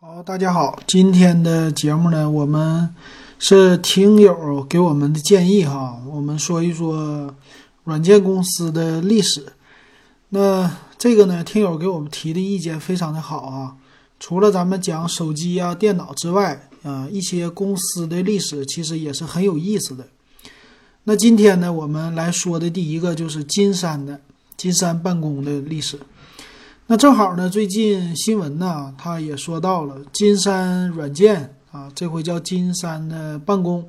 [0.00, 2.94] 好，大家好，今天的节目呢，我们
[3.40, 7.34] 是听友给我们的建议哈，我们说一说
[7.82, 9.44] 软件公司的历史。
[10.28, 13.74] 那这个呢，听友给我们提的意见非常的好啊。
[14.20, 20.06] 除了咱们讲手机啊、电脑之外，啊，一些公司的历史其实也是很有意思的。
[21.02, 24.20] 那今天呢，我们来说的第一个就是金山的
[24.56, 25.98] 金山办公的历史。
[26.90, 33.86] 那正好呢，最近新闻呢，他也说到了金山软件啊，这回叫金山的办公，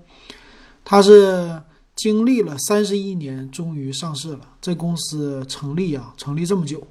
[0.83, 1.61] 它是
[1.95, 4.41] 经历了三十一年，终于上市了。
[4.59, 6.85] 这公司成立啊，成立这么久，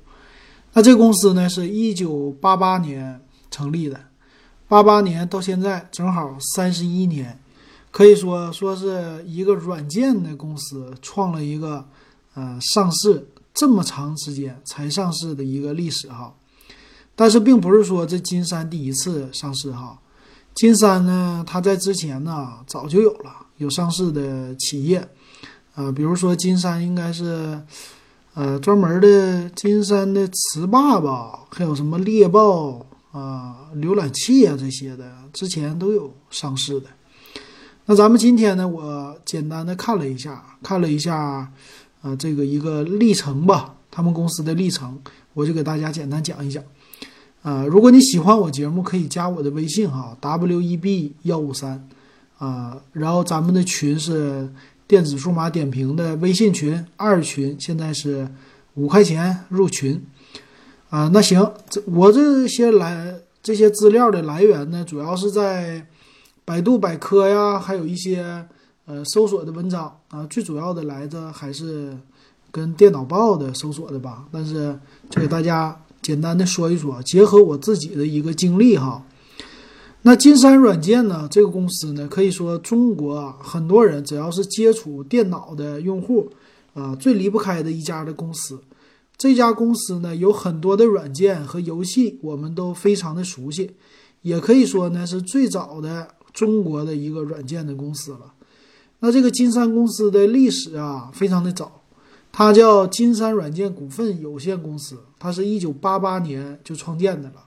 [0.73, 3.20] 那这公司呢，是一九八八年
[3.51, 4.01] 成立的，
[4.67, 7.39] 八八年到现在正好三十一年，
[7.91, 11.84] 可以说说是一个软件的公司创了一个
[12.33, 13.29] 呃上市。
[13.59, 16.33] 这么长时间才上市的一个历史哈，
[17.17, 19.98] 但是并不是说这金山第一次上市哈，
[20.55, 25.09] 金山呢，它在之前呢早就有了有上市的企业，
[25.75, 27.61] 呃，比如说金山应该是
[28.34, 36.86] 呃专门的金山的词霸吧，还有什么猎豹啊、浏览器啊这些的，之前都有上市的。
[37.86, 41.51] 那咱们今天呢，我简单的看了一下，看了一下。
[42.01, 44.97] 啊，这个一个历程吧，他们公司的历程，
[45.35, 46.63] 我就给大家简单讲一讲。
[47.43, 51.89] 啊，如果你喜欢我节目，可以加我的微信哈，w e b 幺五三，
[52.39, 54.49] 啊，然后咱们的群是
[54.87, 58.29] 电子数码点评的微信群二群，现在是
[58.75, 60.01] 五块钱入群。
[60.91, 65.87] 啊，那行，这我这些来这些资料的来源呢，主要是在
[66.45, 68.47] 百度百科呀，还有一些。
[68.89, 71.94] 呃，搜索的文章啊，最主要的来的还是
[72.50, 74.27] 跟电脑报的搜索的吧。
[74.33, 74.75] 但是
[75.11, 79.05] 就给大家简单的说一说，结合我自己的一个经历哈。
[80.00, 86.30] 那金山软件呢，这个公司呢，可以说中国啊很多人只要是接触电脑的用户
[86.73, 88.58] 啊，最离不开的一家的公司。
[89.18, 93.73] 这家公司呢，有很多的软件和游戏，我们都非常的熟悉，
[94.23, 98.33] 也可以说呢，是最早的中国的一个软件的公司了。
[99.01, 101.83] 那这个金山公司的历史啊，非常的早，
[102.33, 107.45] 它叫金山软件股份有限公司，它是一九八八年就创建的了。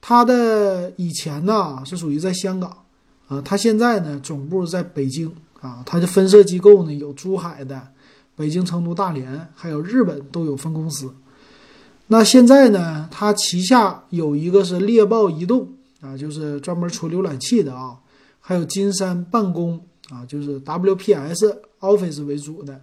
[0.00, 2.78] 它的以前呢是属于在香港，
[3.28, 5.30] 啊，它现在呢总部在北京
[5.60, 7.88] 啊，它的分社机构呢有珠海的、
[8.34, 11.12] 北京、成都、大连，还有日本都有分公司。
[12.06, 15.68] 那现在呢，它旗下有一个是猎豹移动
[16.00, 17.98] 啊，就是专门出浏览器的啊，
[18.40, 19.84] 还有金山办公。
[20.10, 22.80] 啊，就是 WPS Office 为主的，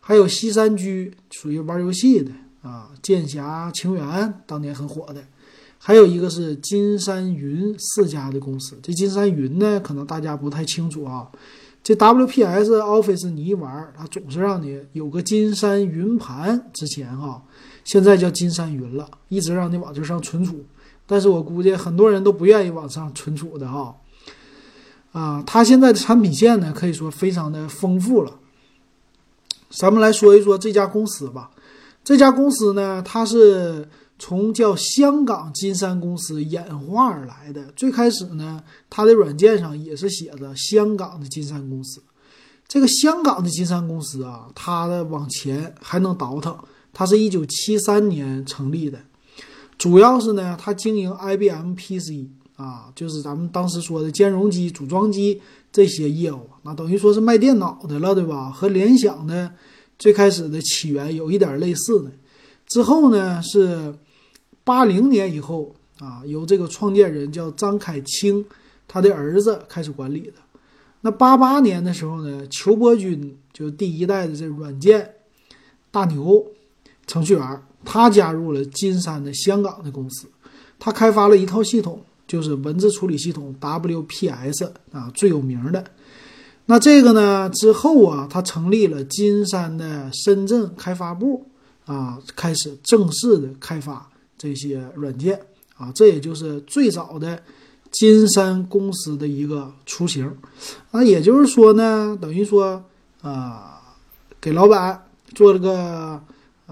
[0.00, 2.30] 还有西山居属于玩游戏的
[2.62, 5.24] 啊，剑侠情缘当年很火的，
[5.78, 8.78] 还有一个是金山云四家的公司。
[8.82, 11.30] 这金山云呢，可能大家不太清楚啊。
[11.82, 17.42] 这 WPS Office 你一玩，它总是让你有个金山云盘，之前哈，
[17.82, 20.64] 现在叫金山云了，一直让你往这上存储。
[21.06, 23.80] 但是我估计很多人都不愿意往上存储的哈。
[23.80, 23.94] 啊，
[25.12, 28.38] 啊它现在的产品线呢，可以说非常的丰富了。
[29.70, 31.50] 咱们来说一说这家公司吧。
[32.04, 37.66] 这家公司呢，它是从叫香港金山公司演化而来的。
[37.76, 42.02] 最开始呢，它的软件上也是写着香港的金山公司。
[42.66, 46.56] 这个香港的金山公司啊，它的往前还能倒腾，
[46.92, 48.98] 它是一九七三年成立的，
[49.78, 52.28] 主要是呢，它经营 IBM PC。
[52.56, 55.40] 啊，就是咱们当时说的兼容机、组装机
[55.72, 58.50] 这些业务，那等于说是卖电脑的了，对吧？
[58.50, 59.52] 和联想的
[59.98, 62.10] 最开始的起源有一点类似的。
[62.66, 63.94] 之后呢，是
[64.64, 68.44] 八零年以后啊，由这个创建人叫张凯清，
[68.86, 70.34] 他的儿子开始管理的。
[71.00, 75.14] 那八八年的时候呢，裘伯军就第一代的这软件
[75.90, 76.46] 大牛
[77.06, 80.28] 程序员，他加入了金山的香港的公司，
[80.78, 82.00] 他开发了一套系统。
[82.32, 85.84] 就是文字处理系统 WPS 啊，最有名的。
[86.64, 91.46] 那这个呢之后啊，他成立了金山的深圳开发部
[91.84, 94.08] 啊，开始正式的开发
[94.38, 95.38] 这些软件
[95.76, 97.38] 啊，这也就是最早的
[97.90, 100.34] 金山公司的一个雏形。
[100.90, 102.82] 那也就是说呢，等于说
[103.20, 103.78] 啊，
[104.40, 105.02] 给老板
[105.34, 106.18] 做了个。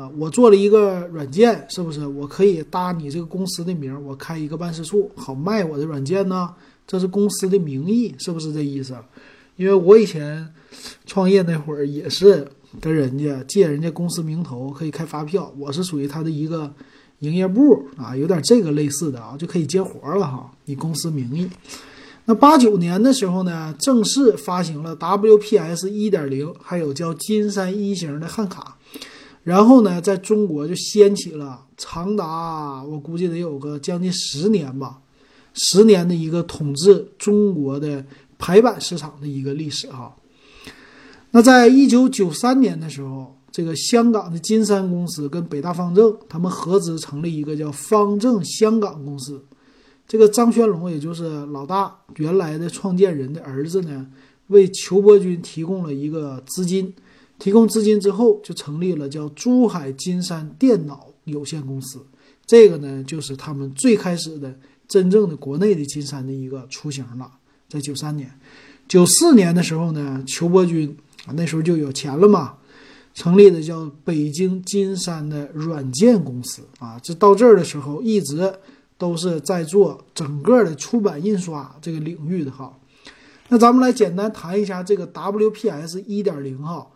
[0.01, 2.07] 啊，我做了一个软件，是不是？
[2.07, 6.55] 我可以搭你这个公司的名，我开一个办事处，好卖我的软件呢？
[6.87, 8.97] 这是公司的名义，是不是这意思？
[9.57, 10.49] 因为我以前
[11.05, 12.49] 创业那会儿也是
[12.81, 16.73] 跟人家借人家公司名头，可以开发票，我是属于他的一个
[17.19, 21.47] 营业部啊，有点这个类似的啊，就可以接活了哈，以公司名义。
[22.25, 28.79] 那八九年的时候呢，正式发行了 WPS 一点零，还有叫金山一型的汉卡。
[29.43, 35.01] 然后呢，在中国就掀起了长达我估计得有个将近十年吧，
[35.55, 38.05] 十年的一个统治中国的
[38.39, 40.15] 排版市场的一个历史哈。
[41.31, 49.43] 那在一九九三年的时候，这个香港的金山公司跟北大方正他们合资成立一个叫方正香港公司。
[50.07, 54.07] 这个张轩龙，也就是老大原来的创建人的儿子呢，
[54.49, 56.93] 为裘伯钧提供了一个资金。
[57.41, 61.99] 提供资金之后，就成立了叫珠海金山电脑有限公司。
[62.47, 64.55] 这个呢，就是他们最开始的
[64.87, 67.33] 真正的国内的金山的一个雏形了。
[67.69, 68.31] 在九三年、
[68.87, 72.55] 九四年的时候呢，裘伯钧啊，那时候就有钱了嘛，
[73.15, 77.01] 成立的叫北京金山的软件公司啊。
[77.03, 78.53] 这到这儿的时候，一直
[78.99, 82.77] 都是在做整个的出版印刷这个领域的哈。
[83.49, 86.87] 那咱们来简单谈一下这个 WPS 一点零哈。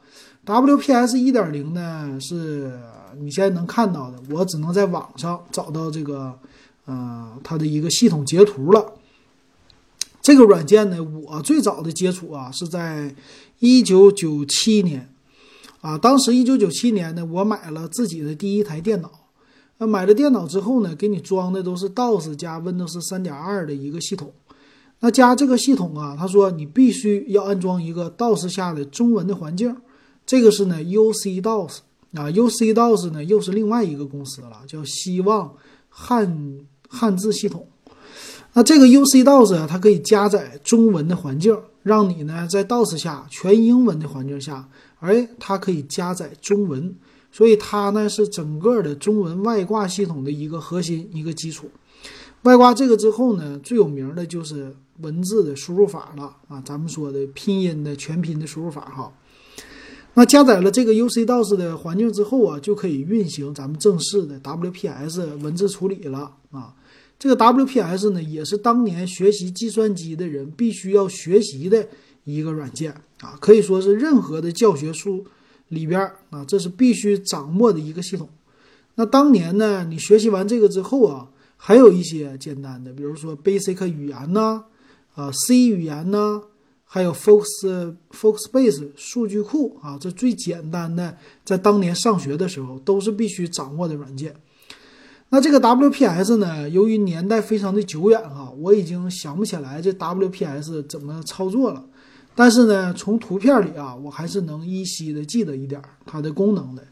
[0.47, 2.79] WPS 一点零呢，是
[3.19, 6.39] 你现在能看到的，我只能在网上找到这个，
[6.85, 8.93] 呃，它的一个系统截图了。
[10.21, 13.15] 这个软件呢，我最早的接触啊，是在
[13.61, 15.09] 一九九七年，
[15.81, 19.11] 啊，当时一九九七年呢，我买了自己的第一台电脑。
[19.79, 24.33] 那买了电脑之后呢，给你装的都是 DOS 加 Windows 三点二的一个系统。
[25.01, 29.75] 那加这个系统啊，他说你必须要安装一个 DOS 下的中文的环境。
[30.27, 31.79] 这个是呢，UC DOS
[32.15, 35.55] 啊，UC DOS 呢又是另外一个公司了，叫希望
[35.89, 37.69] 汉汉字系统。
[38.55, 44.69] 那这个 UC DOS 啊，它可以加载中文的环境，让你呢在 DOS 下全英文的环境下，
[45.01, 46.95] 哎，它可以加载中文，
[47.31, 51.69] 所以它呢是整个的中文外挂系统的一个核心一个基础。
[52.43, 59.13] 外挂这个之后呢，最有名的就是文字的输入法了啊，咱们说的拼音的全拼的输入法哈。
[60.17, 66.73] 那加载了这个 UC DOS 的环境之后啊，就可以运行咱们正式的 WPS 文字处理了啊。
[67.19, 71.89] 这个 WPS 呢，也是当年学习计算机的人必须要学习的
[72.25, 75.25] 一个软件啊，可以说是任何的教学书
[75.69, 76.01] 里边
[76.31, 78.29] 啊，这是必须掌握的一个系统。
[78.95, 84.65] 那当年呢，你学习完这个之后啊，还有一些简单的，比如说 Basic 语言呐，
[85.15, 86.43] 啊 C 语言呐。
[86.95, 87.45] 还有 Fox
[88.13, 94.33] FoxBase 数据库啊，这最简单的，在当年上学的时候都是必须掌握的软件。
[95.31, 101.85] 那这个 WPS 呢，由于年代非常的久远哈，我已经想不起来这 WPS 怎么操作了。
[102.37, 106.85] 但是呢，从图片里啊，我还是能依稀的记得一点它的功能的。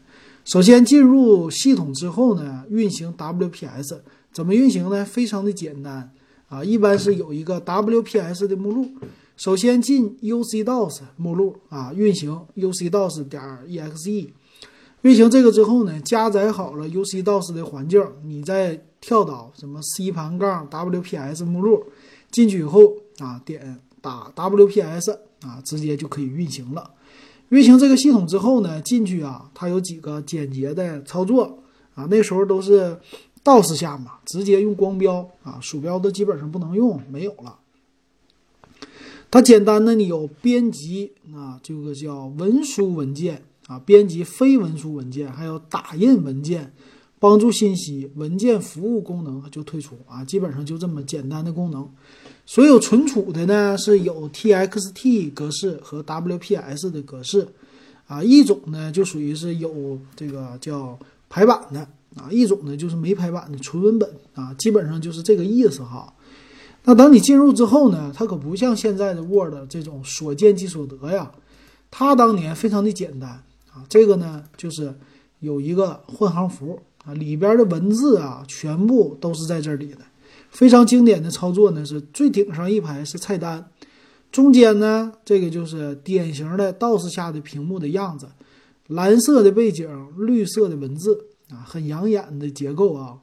[0.43, 3.99] 首先进入系统之后呢，运行 WPS
[4.33, 5.05] 怎么运行呢？
[5.05, 6.11] 非常的简单
[6.49, 8.89] 啊，一般是有一个 WPS 的目录。
[9.43, 14.29] 首先进 UCDOS 目录啊，运行 UCDOS 点 exe，
[15.01, 21.83] 运行这个之后呢，加载好了 UCDOS 的环境，你再跳到什么 C 盘杠 WPS 目录，
[22.31, 25.11] 进去以后啊，点打 WPS
[25.41, 26.91] 啊，直接就可以运行了。
[27.49, 31.59] 运行这个系统之后呢，进去啊，它有几个简洁的操作
[31.95, 32.97] 啊，那时候都是
[33.43, 37.59] DOS 下嘛，直接用光标啊，鼠标都基本上不能用，没有了。
[39.33, 46.71] 它简单的，你有编辑啊，这个叫文书文件啊，编辑非文书文件，还有打印文件，
[47.17, 51.89] 帮助信息文件服务功能就退出啊，基本上就这么简单的功能。
[52.45, 57.47] 所有存储的呢是有 TXT 格式和 WPS 的格式
[58.05, 60.95] 啊，一种呢就属于是有这个叫
[61.27, 61.79] 排版的
[62.15, 66.12] 啊，一种呢就是没排版的纯文本啊，基本上就是这个意思哈。
[66.85, 71.31] 那等你进入之后呢，它可不像现在的 Word 这种所见即所得呀，
[71.89, 73.29] 它当年非常的简单
[73.71, 73.85] 啊。
[73.87, 74.93] 这个呢，就是
[75.39, 79.99] 有一个换行符啊，里边的文字啊，全部都是在这里的。
[80.49, 83.65] 非常经典的操作呢，是最顶上一排是菜单，
[84.31, 88.27] 中间呢，这个就是典型的 DOS 下的屏幕的样子，
[88.87, 93.17] 蓝色的背景，绿色的文字啊，很养眼的结构啊。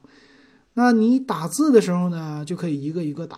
[0.73, 3.37] 那你打字的时候呢，就可以一个一个打，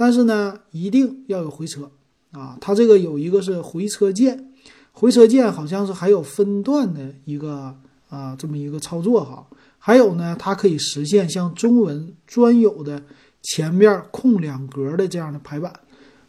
[0.00, 1.90] 但是呢，一定要有回车
[2.32, 2.56] 啊。
[2.58, 4.50] 它这个有一个是回车键，
[4.92, 7.76] 回车键好像是还有分段的一个
[8.08, 9.46] 啊这么一个操作哈。
[9.78, 13.02] 还有呢，它可以实现像中文专有的
[13.42, 15.70] 前面空两格的这样的排版。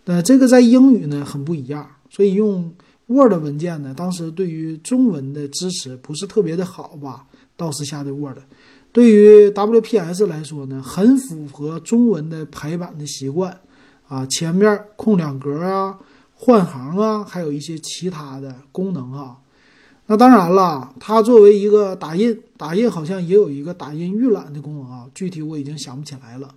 [0.03, 2.75] 那这个在英语呢很不一样，所以用
[3.07, 7.25] Word 文件呢，当时对于中文的支持不是特别的好吧
[7.57, 8.39] ？DOS 下的 Word。
[8.91, 13.57] 对于 WPS 来说呢，很符合中文的排版的习惯
[14.07, 15.97] 啊，前面空两格啊，
[16.33, 19.37] 换行啊，还有一些其他的功能啊。
[20.07, 26.53] 那当然了，它作为一个打印，打印好像也有一个打印预览的功能啊，具体我已经想不起来了。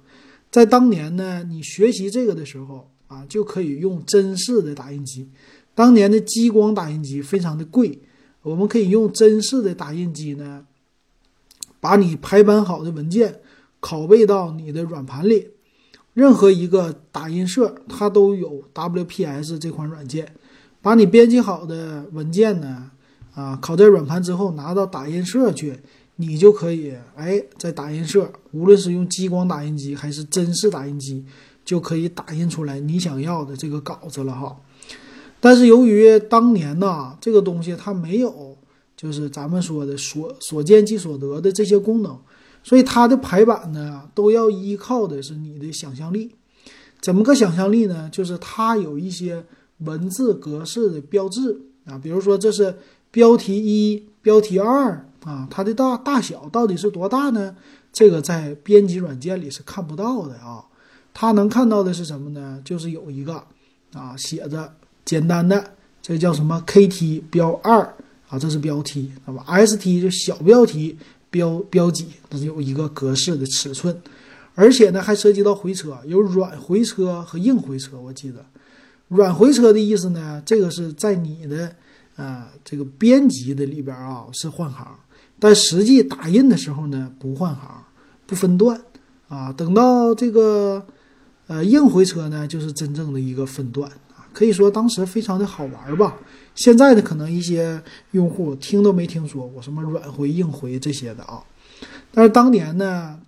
[0.51, 5.29] 在当年呢，你学习这个的时候啊，就可以用真式的打印机。
[5.73, 8.01] 当年的激光打印机非常的贵，
[8.43, 10.65] 我们可以用真式的打印机呢，
[11.85, 13.41] 把你排版好的文件
[13.79, 15.49] 拷贝到你的软盘里。
[16.15, 20.35] 任何一个打印社它都有 WPS 这款软件，
[20.81, 22.91] 把你编辑好的文件呢。
[23.35, 25.79] 啊，拷在软盘之后拿到打印社去，
[26.17, 31.23] 你就可以哎，在打印社，无论是用激光打印机还是真式打印机，
[31.67, 34.57] 就可以打印出来你想要的这个稿子了哈。
[35.39, 38.54] 但是由于当年呢，这个东西它没有，
[39.05, 42.17] 就是咱们说的所所见即所得的这些功能，
[42.63, 46.35] 所以它的排版呢都要依靠的是你的想象力。
[47.03, 48.09] 怎么个想象力呢？
[48.11, 49.45] 就是它有一些
[49.81, 52.75] 文字格式的标志啊，比如说这是。
[53.11, 57.55] 标题一、标题二啊，它的大大小到底是多大呢？
[57.93, 60.65] 这个在编辑软件里是看不到的啊。
[61.13, 62.61] 它能看到的是什么呢？
[62.65, 63.35] 就是有一个
[63.93, 65.65] 啊，写着简单的，
[66.03, 67.95] 这叫什么 KT 标二
[68.35, 70.99] 啊，这是标题，那么 ST 就小标题
[71.31, 73.97] 标标几，这是有一个格式的尺寸，
[74.55, 77.99] 而且呢还涉及到回车，有软回车和硬回车。
[78.01, 78.45] 我记得
[79.09, 81.75] 软回车的意思呢，这个是在你的。
[82.17, 84.87] 啊，这个编辑的里边啊是换行，
[85.41, 87.69] 但实际打印的时候呢不换行，
[88.25, 88.81] 不分段
[89.27, 89.53] 啊。
[89.53, 90.87] 等到这个
[91.49, 94.31] 呃硬回车呢，就是真正的一个分段啊。
[94.33, 96.17] 可以说当时非常的好玩吧。
[96.55, 97.83] 现在的可能一些
[98.13, 101.43] 用户听都没听说过什么软回硬回这些的啊。
[102.13, 103.19] 但是当年呢，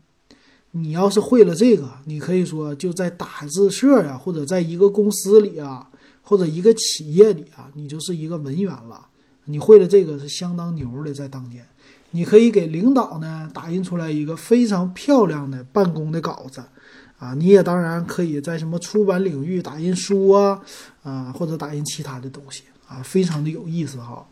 [0.71, 5.89] 你要是会了这个，你可以说就在打字社呀，或者在一个公司里啊。
[6.29, 9.07] 或者一个企业里啊，你就是一个文员了。
[9.45, 11.65] 你会了这个是相当牛的，在当年，
[12.11, 16.61] 你可以给领导呢打印出来一个非常漂亮的办公的稿子，
[17.21, 20.61] 啊，你也当然可以在什么出版领域打印书啊，
[21.05, 24.27] 啊，或者打印其他的东西啊，非常的有意思哈。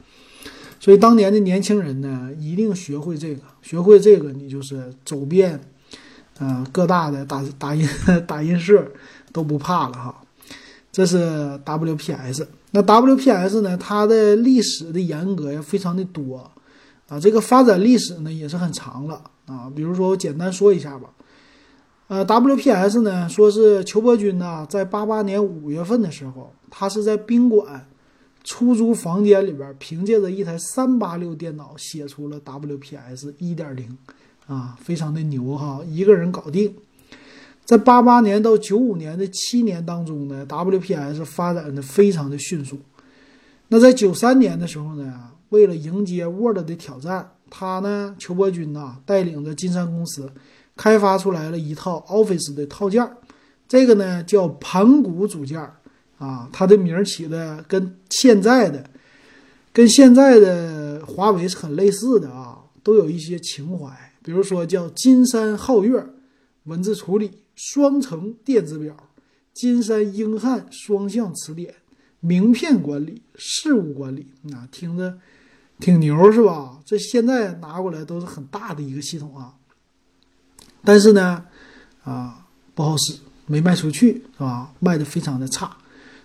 [0.80, 5.58] 所以当年的年轻人呢，一定学会这个，学会这个，你就是走遍，
[6.40, 7.88] 嗯，各大的打打印
[8.26, 8.86] 打印社
[9.32, 10.20] 都不怕了哈。
[10.92, 13.76] 这是 WPS，那 WPS 呢？
[13.76, 16.50] 它的历史的严格呀，非常的多
[17.08, 17.18] 啊。
[17.18, 19.72] 这个发展历史呢，也是很长了啊。
[19.74, 21.10] 比如说，我简单说一下吧。
[22.06, 27.86] 呃，WPS 呢，说是裘伯君呢，在八八年五月份的时候，他是在宾馆
[28.44, 33.98] 出租房间里边，凭借着一台三八六电脑写出了 WPS 一点零
[34.46, 36.72] 啊，非常的牛哈，一个人搞定。
[37.64, 42.78] 在八八年到九五年的七年当中呢，WPS 发展的非常的迅速。
[43.68, 50.30] 那在九三年的时候呢，为了迎接 Word 的挑战，他呢，裘伯君呐，带领着金山公司，
[50.76, 53.10] 开发出来了一套 Office 的套件。
[53.66, 55.66] 这个呢叫盘古组件
[56.24, 58.88] 啊，它的名起的跟现在的
[59.72, 63.90] 跟现在的华为是很类似的啊，都有一些情怀。
[64.22, 66.04] 比如说叫金山皓月
[66.64, 67.30] 文字处理。
[67.56, 68.96] 双层电子表、
[69.52, 71.72] 金山英汉双向词典、
[72.18, 75.16] 名片管理、事务管理，啊，听着
[75.78, 76.80] 挺牛是吧？
[76.84, 79.54] 这现在拿过来都是很大的一个系统啊。
[80.82, 81.46] 但是呢，
[82.02, 83.14] 啊，不好使，
[83.46, 84.72] 没卖出去是吧？
[84.80, 85.76] 卖的非常的差，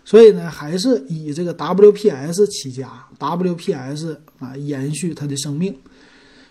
[0.10, 2.90] 所以呢，还是以这个 WPS 起家
[3.20, 5.78] ，WPS 啊延续它的生命。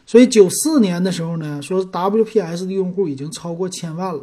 [0.07, 4.23] 所以九四年的时候呢，说 WPS 的用户已经超过千万了。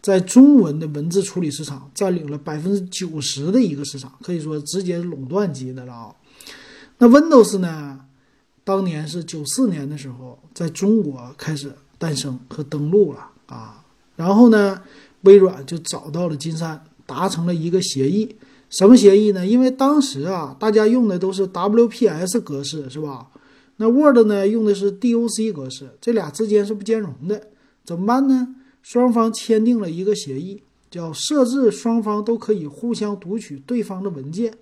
[0.00, 6.14] 在中文的文字处理市场占领了百分之九十的一个市场，可以说直接垄断级的了啊。
[6.96, 8.00] 那 Windows 呢？
[8.64, 13.84] 当年是九四年的时候，在中国开始诞生和登陆了啊。
[14.16, 14.80] 然后呢，
[15.24, 18.34] 微软就找到了金山，达成了一个协议。
[18.72, 19.46] 什么协议呢？
[19.46, 23.26] 因为当时啊，大家用的都是 WPS 格式，是吧？
[23.76, 27.48] 那 Word 呢，用的是 DOC 格式，这俩之间是不兼容的，
[27.84, 28.54] 怎么办呢？
[28.80, 34.54] 双方签订了一个协议，叫设置双方都可以互相读取对方的文件。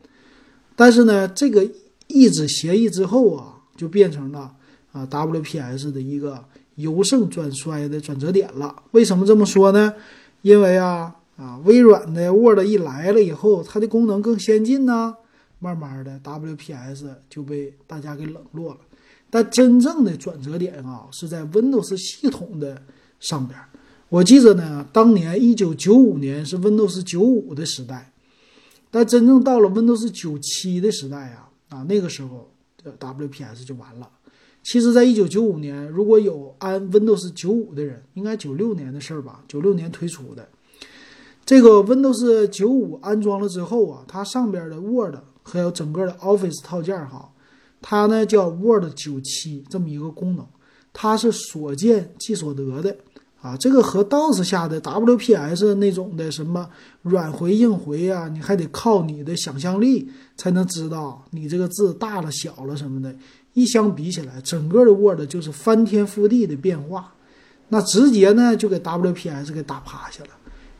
[0.74, 1.70] 但是呢，这个
[2.08, 4.52] 一纸协议之后啊，就变成了
[4.90, 8.74] 啊 WPS 的一个由盛转衰的转折点了。
[8.90, 9.94] 为什么这么说呢？
[10.42, 15.16] 因为啊啊微软的 Word 一来了以后，它的功能更先进呢，
[15.58, 18.80] 慢慢的 WPS 就被大家给冷落了。
[19.30, 22.82] 但真正的转折点啊，是在 Windows 系统的
[23.18, 23.58] 上边。
[24.10, 28.12] 我记着呢，当年一九九五年是 Windows 九五的时代，
[28.90, 32.50] 但真正到了 Windows 九七的时代啊，啊那个时候
[32.82, 34.10] 的 WPS 就完了。
[34.62, 39.42] 其实，在一九九五年，如果有安 Windows 九五的人，应该九六年的事儿吧？
[39.48, 40.46] 九六年推出的
[41.50, 47.28] 这个 Windows 九五安装了之后啊，它上边的 Word 还有整个的 Office 套件哈，
[47.82, 50.46] 它呢叫 Word 九七这么一个功能，
[50.92, 52.96] 它是所见即所得的
[53.42, 53.56] 啊。
[53.56, 56.70] 这个和 DOS 下的 WPS 那种的什么
[57.02, 63.12] 软回硬回啊，你还得靠你的想象力才能知道你这个字大了小了什么的。
[63.54, 67.12] 一相比起来，整个的 Word 就是翻天覆地的变化，
[67.70, 70.30] 那直接呢就给 WPS 给打趴下了。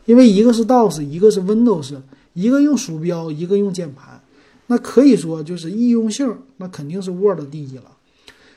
[0.05, 2.01] 因为一个是 DOS，一个是 Windows，
[2.33, 4.21] 一个用鼠标，一个用键盘，
[4.67, 7.97] 那可以说就是易用性，那肯定是 Word 第一了。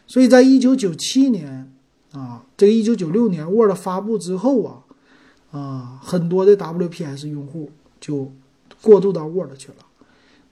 [0.06, 1.72] 所以在一九九七年
[2.12, 4.78] 啊，这个一九九六年 Word 发布之后啊，
[5.50, 7.70] 啊，很多的 WPS 用户
[8.00, 8.30] 就
[8.80, 9.76] 过渡到 Word 去了。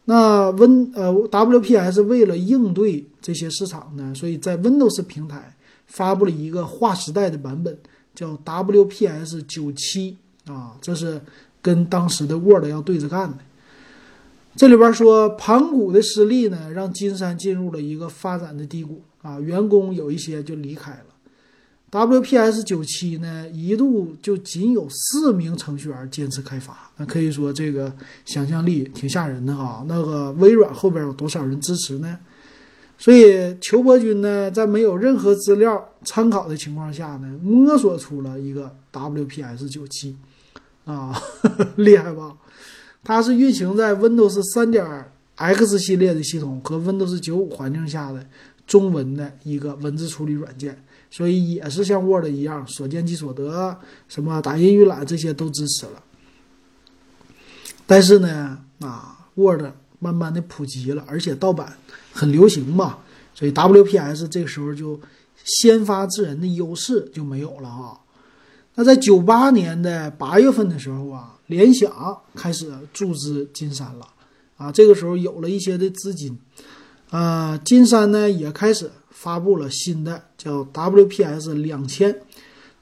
[0.05, 5.57] 那 Win 呃 WPS 为了应对这些市场呢，所以在 Windows 平台
[5.87, 7.79] 发布了一个划时代的版本，
[8.15, 11.21] 叫 WPS 九七啊，这是
[11.61, 13.39] 跟当时的 Word 要对着干的。
[14.55, 21.07] 这里边说盘古的失利呢，让金山进入了一个发展的低谷啊，员工有一些就离开了。
[21.91, 27.95] WPS 九七呢，一度就仅有四名程序员坚持开发，那可以说这个
[28.25, 29.85] 想象力挺吓人的哈。
[29.87, 32.19] 那个微软后边有多少人支持呢？
[32.99, 40.17] 所以裘伯君呢，在没有任何资料参考的情况下呢，摸索出了一个 WPS 九七，
[40.85, 41.15] 啊，
[41.77, 42.37] 厉害吧？
[43.05, 44.85] 它是运行在 Windows 三点
[45.37, 48.27] X 系列的系统和 Windows 九五环境下的
[48.67, 50.83] 中文的一个文字处理软件。
[51.11, 53.77] 所以也是像 Word 一样，所见即所得，
[54.09, 56.03] 什么打印预览这些都支持了。
[57.87, 59.63] 但是呢，啊，Word
[59.99, 61.77] 慢慢的普及了，而且盗版
[62.15, 63.01] 很流行嘛，
[63.35, 64.99] 所以 WPS 这个时候就
[65.45, 68.01] 先发制人的优势就没有了哈。
[68.75, 74.07] 那在九八年的八月份的时候啊，联想开始注资金山了，
[74.57, 76.39] 啊，这个时候有了一些的资金，
[77.11, 78.91] 啊，金山呢也开始。
[79.15, 82.13] 发布了新的叫 WPS 两千，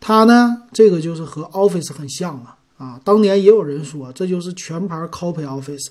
[0.00, 5.88] 它呢这个就是和 Office 很像啊啊，当年也有人说这就是全盘 copy Office，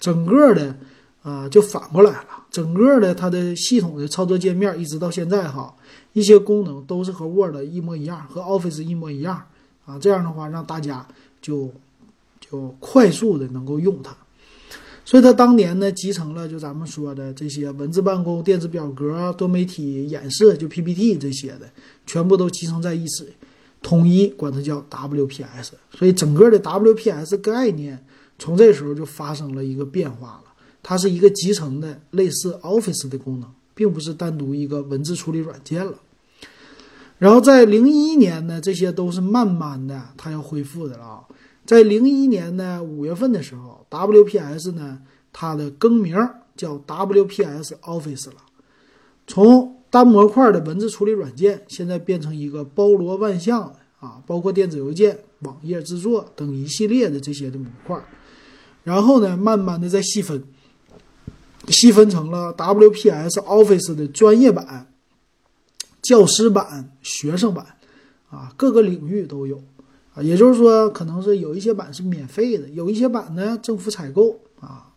[0.00, 0.76] 整个的
[1.22, 5.74] 啊就反过来了，整个的它的系统的操作界面一直到现在哈，
[6.12, 9.42] 一些功能都是和 Word 一模一样，和 Office 一模一样
[9.86, 11.06] 啊，这样的话让大家
[11.40, 11.70] 就
[12.40, 14.14] 就快速的能够用它。
[15.04, 21.68] 所以它当年呢，集成了就咱们说的这些文字办公、电子表格、多媒体演示，就 PPT 这些的，
[22.06, 23.26] 全部都集成在一起，
[23.82, 25.72] 统一管它叫 WPS。
[25.90, 28.04] 所以整个的 WPS 概念
[28.38, 30.51] 从这时候就发生了一个变化了，
[30.82, 35.94] 它是一个集成的类似 Office 的功能，并不是单独一个文字处理软件了。
[37.18, 41.24] 然后在零一年呢，这些都是慢慢的它要恢复的了啊。
[41.64, 44.98] 在零一年呢五月份的时候，WPS 呢
[45.32, 46.16] 它的更名
[46.56, 48.36] 叫 WPS Office 了，
[49.28, 58.02] 从单模块的文字处理软件，现在变成一个包罗万象的啊，包括电子邮件、网页制作等一系列的这些的模块。
[58.82, 60.42] 然后呢，慢慢的在细分，
[61.68, 64.92] 细分成了 WPS Office 的专业版、
[66.00, 67.66] 教师版、学生版
[68.30, 69.62] 啊，各个领域都有。
[70.14, 74.88] 啊，也就是说，可能是有一些版是免费的，有一些版呢政府采购啊。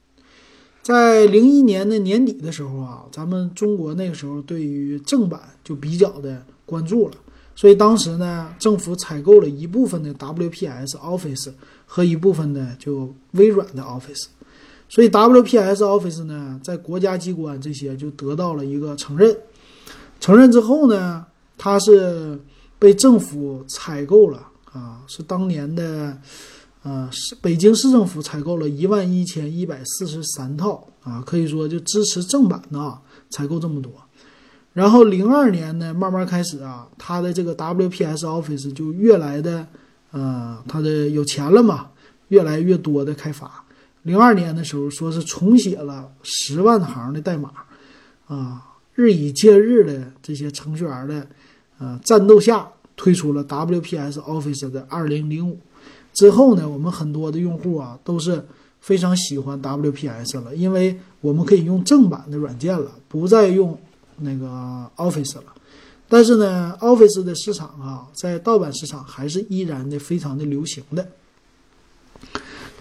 [0.82, 7.16] 在零一年的年底的时候啊，咱们中国那个时候对于正版就比较的关注了，
[7.56, 11.54] 所以当时呢，政府采购了一部分的 WPS Office
[11.86, 14.26] 和一部分的就微软的 Office，
[14.90, 19.36] 所以 WPS Office 呢，在国家机关这些就得到了一个承认。
[20.20, 21.26] 承认之后呢，
[21.58, 22.40] 它是
[22.80, 24.48] 被政府采购了。
[24.76, 26.18] 啊，是当年的，
[26.84, 33.90] 呃，是北京市政府采购了一万一千一百四十三套啊，可以说就支持正版的啊，采购这么多。
[34.74, 39.66] 然后零二年呢，慢慢开始啊，它的这个 WPS Office 就越来的，
[40.12, 41.88] 呃，它的有钱了嘛，
[42.28, 43.64] 越来越多的开发。
[44.06, 47.52] 零二年的时候，说是重写了十万行的代码，
[48.28, 51.28] 啊，日以继日的这些程序员的，
[51.78, 52.68] 呃，战斗下。
[52.98, 55.54] 推出了 WPS Office 的2005
[56.14, 58.42] 之后呢，我们很多的用户啊都是
[58.80, 63.78] 非常喜欢 WPS 了，因为我们可以用正版的软件了，不再用
[64.20, 65.54] 那个 Office 了。
[66.08, 71.06] 但是呢，Office 的市场啊，在盗版市场还是依然的非常的流行的。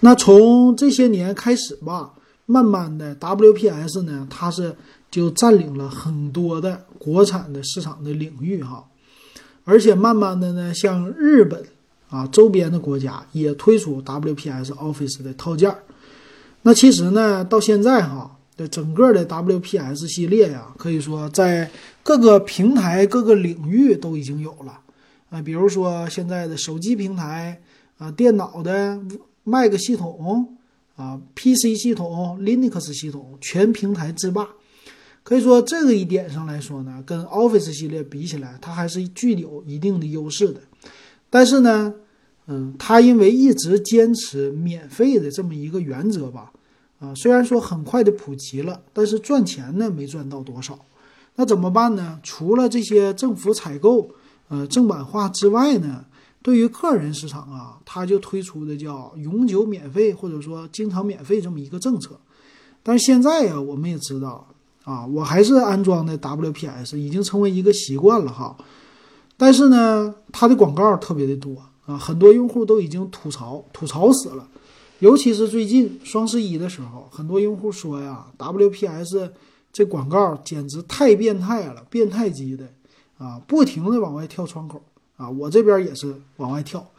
[0.05, 2.13] 那从这些年开始吧，
[2.45, 4.77] 慢慢的 WPS 呢，它是
[5.11, 8.85] 就占领了很多的国产的市场的领域哈，
[9.65, 11.65] 而且慢慢的呢，像日本
[12.11, 15.79] 啊周边的国家也推出 WPS Office 的套件儿。
[16.61, 21.71] 那其实呢，到现在哈，的整个的 WPS 系列呀，可以说在
[22.03, 24.81] 各个平台、各个领域都已经有了
[25.31, 27.59] 啊，比如说现在的手机平台
[27.97, 29.01] 啊，电脑的。
[29.45, 30.49] Mac 系统
[30.97, 34.49] 啊，PC 系统、Linux 系统全平台制霸，
[35.23, 40.61] 可以说这个一点上来说呢，跟 Office 系列比起来，它还是具有一定的优势的。
[41.31, 41.95] 但是呢，
[42.47, 46.53] 嗯，它因为一直坚持免费的这么一个原则吧，
[47.01, 50.79] 啊，虽然说很快的普及了，但是赚钱呢没赚到多少。
[51.37, 52.21] 那怎么办呢？
[52.23, 54.09] 除了这些政府采购，
[54.49, 56.05] 呃，正版化之外呢？
[56.45, 62.21] 对于个人市场啊，他就推出的叫永久免费或者说经常免费这么一个政策。
[62.83, 64.47] 但是现在呀，我们也知道
[64.85, 68.55] 啊，我还是安装的 WPS，已经成为一个习惯了哈。
[69.39, 74.47] 但是呢，它的广告特别的多啊，很多用户都已经吐槽吐槽死了。
[74.99, 79.31] 尤其是最近双十一的时候，很多用户说呀，WPS
[79.73, 82.69] 这广告简直太变态了，变态级的
[83.17, 84.83] 啊，不停的往外跳窗口。
[85.17, 86.91] 啊，我这边也是往外跳。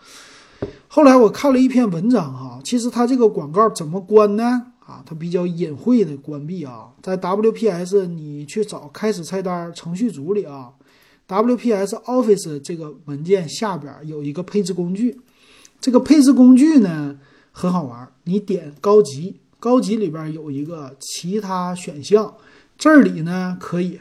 [0.88, 4.68] 后来我看了一篇文章哈，其实它这个广告怎么关呢？
[4.86, 10.72] 啊，它比较隐晦的关闭啊，在 WPS 你去找开始菜单程序组里啊
[11.28, 15.20] ，WPS Office 这个文件下边有一个配置工具，
[15.82, 17.20] 这个配置工具呢
[17.52, 22.36] 很好玩，你点高级，高级里边有一个其他选项，
[22.78, 24.00] 这里呢可以。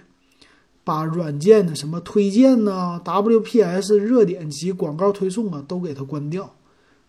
[0.85, 6.55] 把软件的什么推荐呐？WPS 热点及广告推送啊，都给它关掉，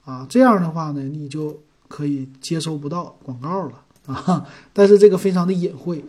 [0.05, 1.59] 啊，这样的话呢，你就
[1.89, 4.47] 可以接收不到广告了啊。
[4.71, 6.01] 但是这个非常的隐晦，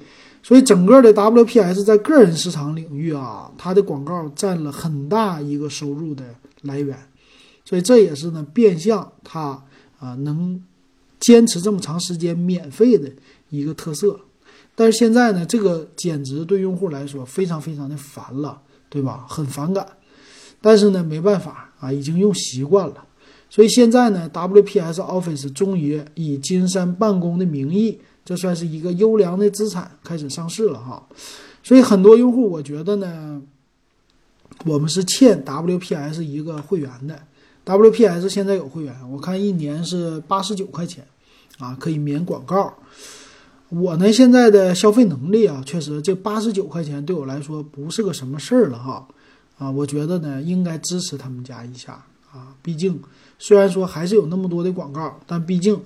[0.44, 6.24] 所以整个的 WPS 在个人市场领域啊，它的广告占了很大一个收入的
[6.62, 6.96] 来源，
[7.64, 9.60] 所以这也是呢变相它
[9.98, 10.62] 啊能
[11.18, 13.10] 坚持这么长时间免费的
[13.50, 14.20] 一个特色。
[14.76, 19.24] 但是现在呢，这个简直对用户来说非常非常的烦了，对吧？
[19.26, 19.84] 很反感。
[20.60, 23.04] 但是呢，没办法啊，已经用习惯了。
[23.48, 31.02] 所以现在呢，WPS Office 终于以金山办公的名义，这算是一个优良的资产，开始上市了哈。
[31.62, 33.40] 所以很多用户，我觉得呢，
[34.64, 37.18] 我们是欠 WPS 一个会员的。
[37.64, 41.06] WPS 现在有会员，我看一年是八十九块钱，
[41.58, 42.74] 啊，可以免广告。
[43.68, 49.08] 我呢，现在的消费能力啊，确实这八十九块钱对我来说不是个什么事儿了哈，
[49.58, 53.00] 啊，我觉得呢应该支持他们家一下啊，毕竟
[53.40, 55.80] 虽然说还是有那么多的广告，但毕竟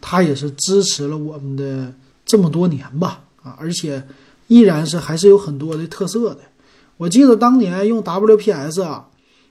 [0.00, 1.94] 它也是支持了我们的
[2.26, 4.06] 这么多年吧，啊，而且
[4.48, 6.40] 依然是还是有很多的特色的。
[6.98, 9.08] 我记得当年用 WPS 啊，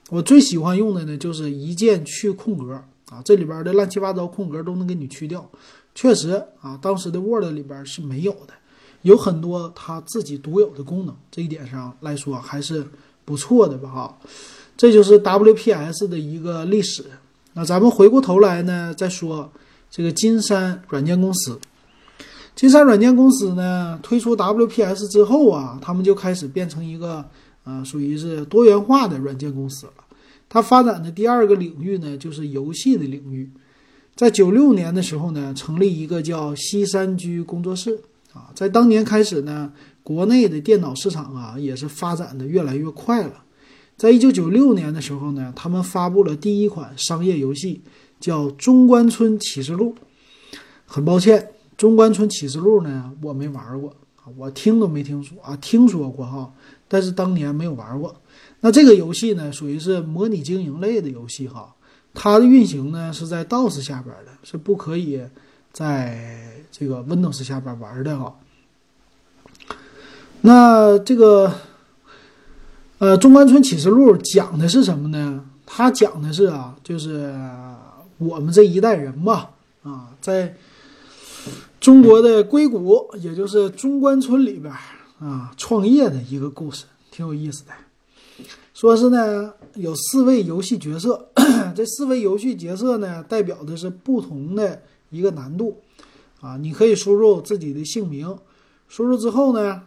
[0.08, 2.74] 我最喜欢用的呢就是一键去空格
[3.10, 5.50] 啊，这里边的乱七八糟空格都能给你去掉。
[5.94, 8.54] 确实啊，当时的 Word 里边是没有的，
[9.02, 12.86] 有很多它自己独有的功能，这一点上来说还是
[13.24, 13.88] 不错的吧？
[13.90, 14.18] 哈，
[14.76, 17.04] 这就是 WPS 的一个历史。
[17.52, 19.52] 那咱们回过头来呢，再说
[19.90, 21.60] 这个金山软件公司。
[22.54, 27.24] 金山软件公司呢推出 WPS 之后啊，他们就开始变成一个
[27.64, 29.92] 呃，属于是多元化的软件公司了。
[30.48, 33.50] 它发展的第二个领域呢，就是游戏的领域。
[34.14, 37.98] 在九六年的时候呢，成立一个叫西山居工作室
[38.32, 38.50] 啊。
[38.54, 39.72] 在当年开始呢，
[40.02, 43.42] 国内的电脑市场啊也是发展的越来越快了。
[43.96, 47.80] 在一九九六年的时候呢，他们发布了第一款商业游戏，
[48.20, 49.94] 叫《中关村启示录》。
[50.84, 51.40] 很抱歉，
[51.76, 56.52] 《中关村启示录》呢我没玩过啊，我听都没听说啊，听说过哈，
[56.86, 58.14] 但是当年没有玩过。
[58.60, 61.74] 那这个游戏呢，属于是模拟经营类的游戏哈。
[62.14, 65.20] 它的运行呢是在 DOS 下边的，是不可以
[65.72, 68.36] 在这个 Windows 下边玩的哈。
[70.42, 71.52] 那这个
[72.98, 75.44] 呃《中关村启示录》讲的是什么呢？
[75.64, 77.34] 它讲的是啊，就是
[78.18, 79.48] 我们这一代人嘛
[79.82, 80.54] 啊，在
[81.80, 84.72] 中国的硅谷，也就是中关村里边
[85.18, 87.72] 啊创业的一个故事，挺有意思的。
[88.74, 91.28] 说是呢，有四位游戏角色，
[91.72, 95.80] 这四位游戏角色呢，代表的是不同的一个难度，
[96.40, 98.36] 啊，你可以输入自己的姓名，
[98.88, 99.82] 输入之后呢，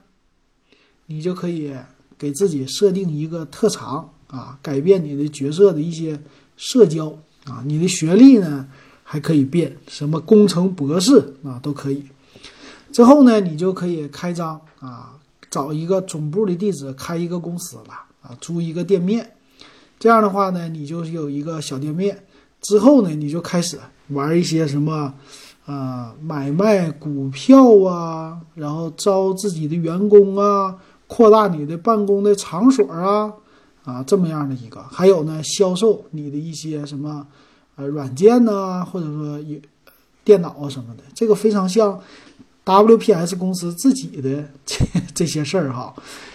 [1.05, 1.73] 你就可以
[2.17, 6.19] 给自己设定一个特长啊，改变你的角色的一些
[6.57, 7.07] 社交
[7.45, 7.63] 啊。
[7.65, 8.67] 你的学历呢
[9.03, 12.03] 还可以变，什么工程博士啊都可以。
[12.91, 15.19] 之后呢，你就可以开张啊，
[15.51, 19.34] 找一个总部的地址，开一个公司了啊，租一个店面。
[20.05, 22.15] 这样的话呢，你就有一个小店面。
[22.61, 23.75] 之后呢，你就开始
[24.09, 25.11] 玩一些什么，
[25.65, 30.75] 呃，买卖股票啊，然后招自己的员工啊，
[31.07, 33.33] 扩大你的办公的场所啊，
[33.83, 34.79] 啊，这么样的一个。
[34.91, 37.25] 还有呢，销售你的一些什么，
[37.75, 39.59] 呃，软件呐，或者说也
[40.23, 41.99] 电脑啊什么的，这个非常像
[42.65, 45.93] WPS 公司自己的这 这些事儿哈。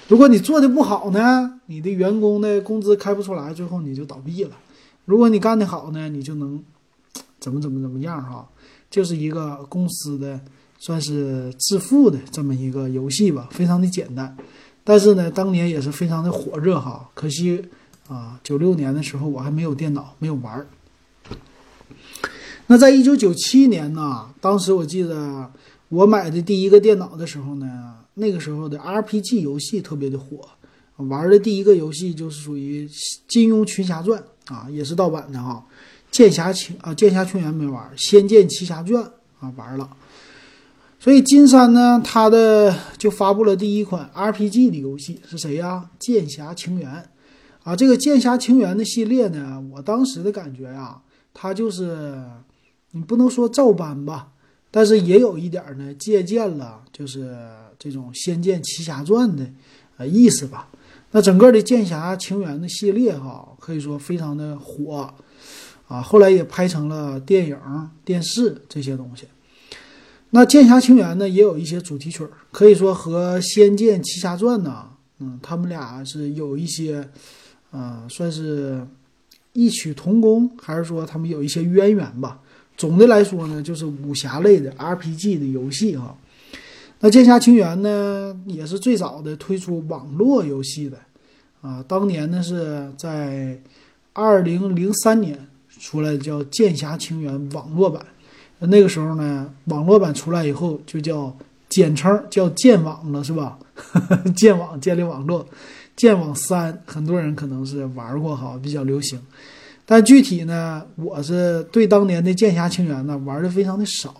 [0.08, 4.56] 如果你做的不好呢，你的员工的工资开不出来，最后你就倒闭了。
[5.04, 6.62] 如果你干得好呢，你就能
[7.38, 8.48] 怎么怎么怎么样哈，
[8.90, 10.40] 就是一个公司的
[10.78, 14.36] 算是致富的这么一个游戏吧，非常的简单，
[14.84, 17.08] 但是呢，当年也是非常的火热哈。
[17.14, 17.64] 可惜
[18.08, 20.66] 啊，九六年的时候我还没有电脑，没有玩儿。
[22.66, 25.50] 那在一九九七年呢，当时我记得
[25.90, 30.48] 我买的第一个电脑的时候呢，那个时候的 RPG 游戏特别的火，
[30.96, 32.86] 玩的第一个游戏就是属于
[33.28, 34.18] 《金庸群侠传》。
[34.52, 35.64] 啊，也是盗版的哈，
[36.10, 39.00] 《剑侠情》啊，《剑侠情缘》没玩，《仙剑奇侠传》
[39.38, 39.88] 啊玩了。
[40.98, 45.88] 所以金山呢，他的就发布了第一款 RPG 的游戏是谁呀？
[46.04, 46.90] 《剑侠情缘》
[47.62, 51.00] 啊，这个《剑侠情缘》的系列呢，我当时的感觉呀，
[51.32, 52.20] 它就是
[52.90, 54.32] 你不能说照搬吧，
[54.70, 57.36] 但是也有一点呢，借鉴了就是
[57.78, 59.44] 这种《仙剑奇侠传》的
[59.96, 60.68] 呃意思吧。
[61.10, 65.12] 那整个的《剑侠情缘》的系列哈，可以说非常的火，
[65.88, 67.58] 啊，后来也拍成了电影、
[68.04, 69.24] 电视这些东西。
[70.30, 77.08] 那《剑侠情缘》呢，也有一些主题曲，可以说和《仙剑奇侠传》呢，嗯，他们俩是有一些，
[77.72, 78.86] 呃，算是
[79.52, 82.40] 异曲同工，还是说他们有一些渊源吧？
[82.80, 86.16] 总的来说呢，就是武侠类的 RPG 的游戏哈。
[87.00, 90.96] 那《剑侠情缘》呢，也是最早的推出网络游戏的，
[91.60, 93.60] 啊，当年呢是在
[94.14, 95.38] 二零零三年
[95.78, 98.02] 出来的，叫《剑侠情缘》网络版。
[98.60, 101.36] 那个时候呢，网络版出来以后，就叫
[101.68, 103.58] 简称叫剑网了，是吧？
[104.34, 105.46] 剑网建立网络，
[105.96, 109.20] 剑网三，很多人可能是玩过哈，比较流行。
[109.90, 114.14] 但具体呢，我是对当年的《剑侠情缘》呢玩的非常的少。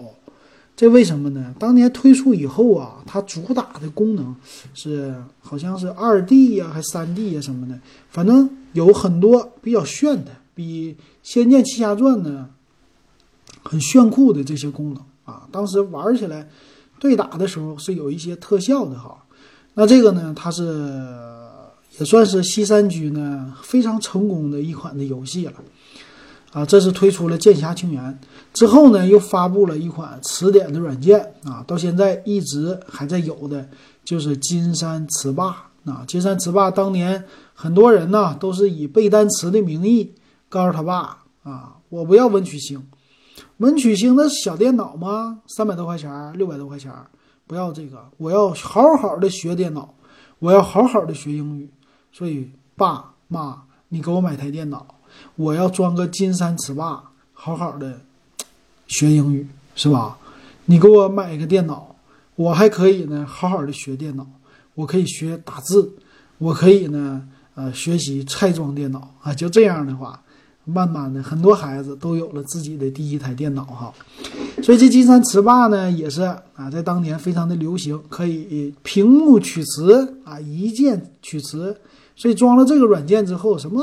[0.74, 1.54] 这为什么呢？
[1.61, 4.35] 当年推出以后啊，它主打的功能
[4.74, 7.78] 是好像是二 D 呀，还三 D 呀什么的，
[8.09, 12.50] 反正有很多比较炫的，比《仙剑奇侠传》呢
[13.62, 15.46] 很炫酷的这些功能啊。
[15.52, 16.48] 当时玩起来
[16.98, 19.22] 对打的时候是有一些特效的哈。
[19.74, 20.64] 那这个呢，它是
[22.00, 25.52] 也算是西山居呢非常成功的一款的游戏了。
[26.52, 28.02] 啊，这是推出了《剑侠情缘》
[28.52, 33.68] 之后呢，又发布了一款词典的软件啊，到现在一直还在有的，
[34.04, 36.02] 就是金山词霸啊。
[36.08, 37.22] 金山词霸当年
[37.54, 40.12] 很多人呢都是以背单词的名义
[40.48, 42.84] 告诉他爸啊，我不要文曲星，
[43.58, 45.42] 文曲星那小电脑吗？
[45.46, 46.92] 三百多块钱，六百多块钱，
[47.46, 49.94] 不要这个，我要好好的学电脑，
[50.40, 51.70] 我要好好的学英语，
[52.12, 54.86] 所以爸妈，你给我买台电脑。
[55.34, 58.00] 我要装个金山词霸，好好的
[58.86, 60.16] 学英语，是吧？
[60.66, 61.96] 你给我买一个电脑，
[62.36, 64.24] 我还可以呢，好好的学电脑。
[64.76, 65.92] 我可以学打字，
[66.38, 69.34] 我可以呢，呃，学习拆装电脑啊。
[69.34, 70.22] 就这样的话，
[70.64, 73.92] 慢慢的，很多孩子都有了自己的第一台电脑哈。
[74.62, 76.22] 所以这金山词霸呢，也是
[76.54, 81.76] 啊，在当年非常的流行，可以屏幕取词啊，一键取词。
[82.20, 83.83] 所以装了这个软件之后，什么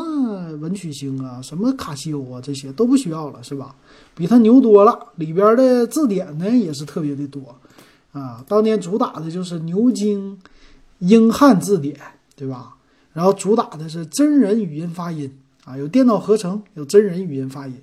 [0.58, 3.76] 文曲星啊，什么卡西欧啊，这些都不需要了，是吧？
[4.14, 5.08] 比它牛多了。
[5.16, 7.56] 里边的字典呢也是特别的多，
[8.12, 10.38] 啊，当年主打的就是牛津
[11.00, 12.00] 英汉字典，
[12.36, 12.76] 对吧？
[13.14, 17.82] 然后主打的是真人语音发音啊，有电脑合成，有真人语音发音，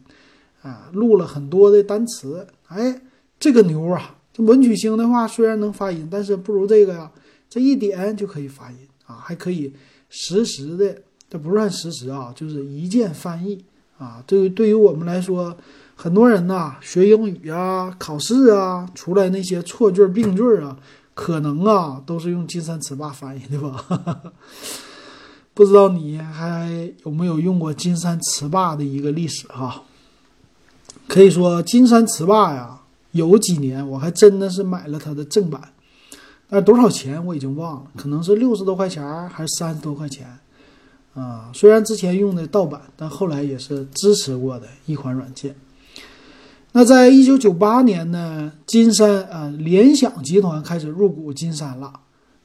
[0.62, 2.46] 啊，录了很多的单词。
[2.68, 3.02] 哎，
[3.40, 4.14] 这个牛啊！
[4.32, 7.10] 这文曲星的话虽然能发音，但是不如这个呀，
[7.50, 9.72] 这一点就可以发音啊，还可以。
[10.16, 13.64] 实时的，这不算实时啊，就是一键翻译
[13.98, 14.22] 啊。
[14.24, 15.56] 对于对于我们来说，
[15.96, 20.78] 很多人呐学英语啊，考试啊，出来那些错句病句啊，
[21.14, 24.22] 可能啊都是用金山词霸翻译的吧？
[25.52, 29.82] 不知道你还有没有用过金山词霸的一个历史哈？
[31.08, 35.73] 可以说金山词霸呀，有几年我还真的是买了它的正版。
[36.48, 40.38] 但多少钱我已经忘了，可能是六十多块钱还是三十多块钱
[41.14, 41.50] 啊。
[41.52, 45.56] 虽然之前用的盗版，但后来也是支持过的一款软件。
[46.72, 51.92] 那在一九九八年呢，金山啊，联想集团开始入股金山了，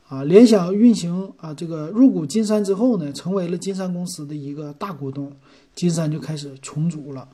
[0.07, 5.31] 啊，联想运行啊，这个入股金山之后呢，成为了金山公司的一个大股东，
[5.75, 7.27] 金山就开始重组了。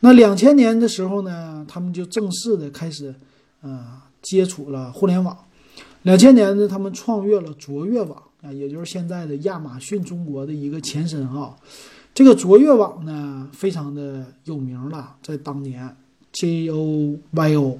[0.00, 3.14] 那两千年的时候呢，他们就正式的开始
[3.62, 5.36] 啊接触了互联网。
[6.02, 11.56] 两千年呢，他们创业了卓越网啊，也就是现在的亚马逊中国的一个前身哈。
[12.14, 15.96] 这个卓越网呢，非常的有名了，在当年
[16.32, 17.78] ，J O Y O，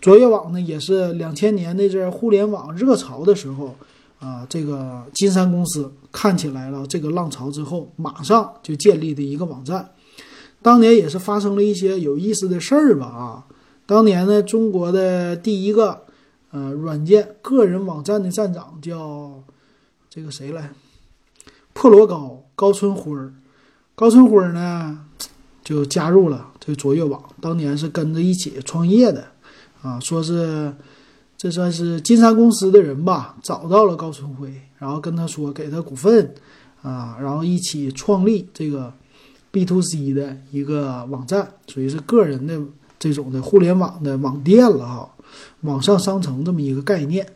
[0.00, 3.74] 卓越网呢也是两千年那阵互联网热潮的时候
[4.18, 9.88] 啊，这个金山公司看起来了这个浪潮之后，马上就建立的一个网站。
[10.60, 13.46] 当年也是发生了一些有意思的事儿吧啊，
[13.86, 16.02] 当年呢，中国的第一个
[16.58, 19.42] 呃软件个人网站的站长叫
[20.10, 20.70] 这个谁来？
[21.72, 23.32] 破罗高高春辉儿。
[23.94, 25.06] 高春辉儿呢，
[25.62, 29.26] 就加入了这个卓越网，当年是跟着一起创业的，
[29.82, 30.74] 啊，说是
[31.36, 36.34] 这算是金山公司的人吧，找到了高春辉，然后跟他说给他股份，
[36.82, 38.92] 啊，然后一起创立这个
[39.50, 42.60] B to C 的一个网站，属于是个人的
[42.98, 45.10] 这种的互联网的网店了哈，
[45.62, 47.26] 网上商城这么一个概念，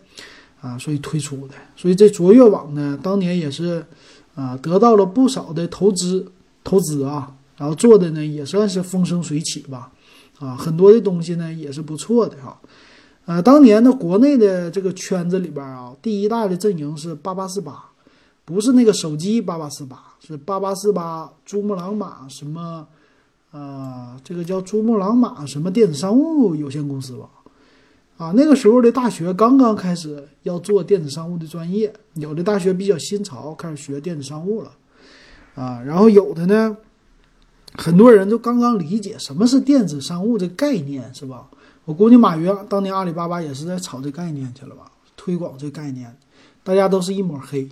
[0.61, 3.85] 啊，所以推出的，所以这卓越网呢，当年也是
[4.35, 6.31] 啊，得到了不少的投资。
[6.65, 9.91] 投资啊，然后做的呢也算是风生水起吧，
[10.39, 12.57] 啊，很多的东西呢也是不错的哈，
[13.25, 17.85] 呃，当年呢国内的这个圈子里边啊，第一大的阵营是八八四八，
[18.45, 22.87] 不是那个手机八八四八，是八八四八珠穆朗玛什么，
[23.51, 27.29] 呃，这个叫珠穆朗玛什么电子商务有限公司吧，
[28.23, 34.71] 啊，那个时候的大学刚刚开始要做电子商务的专业，有的大学比较新潮，开始学电子商务了。
[35.57, 36.77] 啊，然后有的呢，
[37.75, 41.49] 很多人都刚刚理解什么是电子商务这概念，是吧？
[41.85, 46.17] 我估计马云当年阿里巴巴也是在炒这概念去了吧，推广这概念，
[46.63, 47.69] 大家都是一抹黑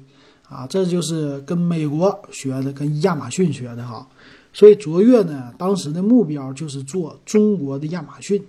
[0.49, 4.05] 啊，这就是跟美国学的，跟亚马逊学的哈。
[4.53, 8.45] 所以卓越呢，当时的目标就是做中国的亚马逊，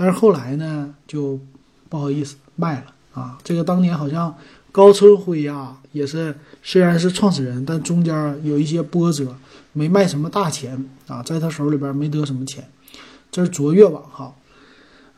[0.00, 1.38] 但是后来呢，就
[1.90, 3.36] 不好意思卖了啊。
[3.44, 4.34] 这个当年好像。
[4.72, 6.32] 高春辉啊，也是
[6.62, 9.36] 虽然是创始人，但中间有一些波折，
[9.72, 12.64] 没卖什么大钱啊，在他手里边没得什么钱。
[13.32, 14.32] 这是卓越网哈，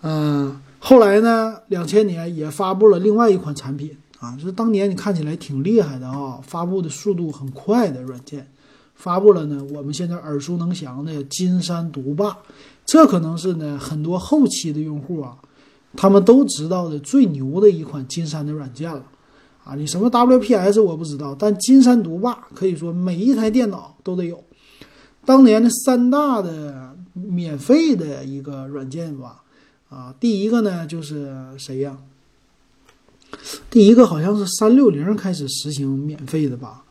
[0.01, 8.49] 嗯，后来呢，两千年也发布了另外一款产品啊，就是当年你看起来挺厉害的啊，发布的速度很快的软件，
[8.95, 12.39] 发布了呢，我们现在耳熟能详的金山毒霸，
[12.93, 15.35] 这可能是呢很多后期的用户啊，
[15.97, 19.03] 他们都知道的最牛的一款金山的软件了。
[19.65, 24.45] 啊，你什么 WPS 我不知道，但金山毒霸可以说每一台电脑都得有。
[25.25, 29.43] 当年的三大的免费的一个软件吧，
[29.89, 31.97] 啊，第一个呢就是谁呀？
[33.71, 36.85] 第一个好像是三六零开始实行免费的吧？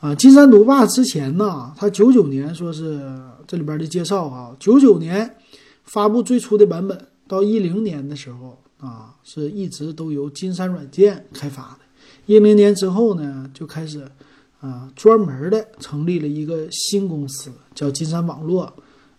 [0.00, 5.34] 啊，金山毒霸之前呢，它九九年说是这里边的介绍啊，九九年
[5.82, 8.56] 发布最初的版本，到一零年的时候。
[8.78, 11.80] 啊，是一直都由金山软件开发的。
[12.24, 14.10] 一零年之后呢，就开始
[14.58, 18.72] 啊，专门的成立了一个新公司，叫金山网络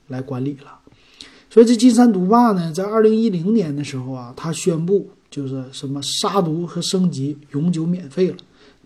[0.08, 0.80] 来管理了。
[1.48, 8.38] 所以这金山毒霸呢，在二零一零年的时候啊，他宣布就是什么杀毒和升级永久免费了。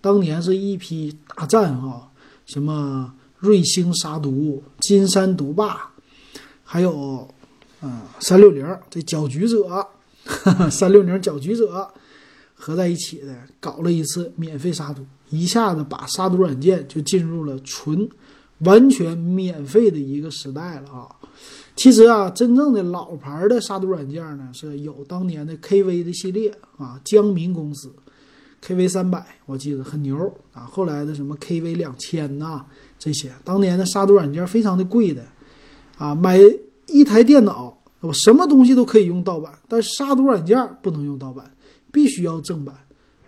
[0.01, 2.11] 当年是一批大战哈，
[2.45, 5.89] 什么瑞星杀毒、金山毒霸，
[6.63, 7.27] 还有
[7.81, 9.87] 啊三六零这搅局者。
[10.71, 11.87] 三六零搅局者
[12.55, 18.09] 合在一起的，搞了一次免费杀毒，一下子把杀毒软件就进入了纯
[18.59, 21.07] 完全免费的一个时代了啊！
[21.75, 27.93] 其实啊，真正的老牌的杀毒软件呢，是有当年的 KV 的系列啊，江民公司
[28.65, 30.17] KV 三百，我记得很牛
[30.53, 30.63] 啊。
[30.63, 32.65] 后来的什么 KV 两千呐，
[32.97, 35.23] 这些当年的杀毒软件非常的贵的
[35.97, 36.39] 啊，买
[36.87, 37.77] 一台电脑。
[38.01, 41.49] 我什么东西都可以用盗版，但杀毒软件不能用盗版，
[41.91, 42.75] 必须要正版。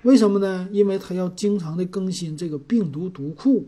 [0.04, 0.70] 为什么呢？
[0.72, 3.68] 因为它要经常的更新这个病毒毒库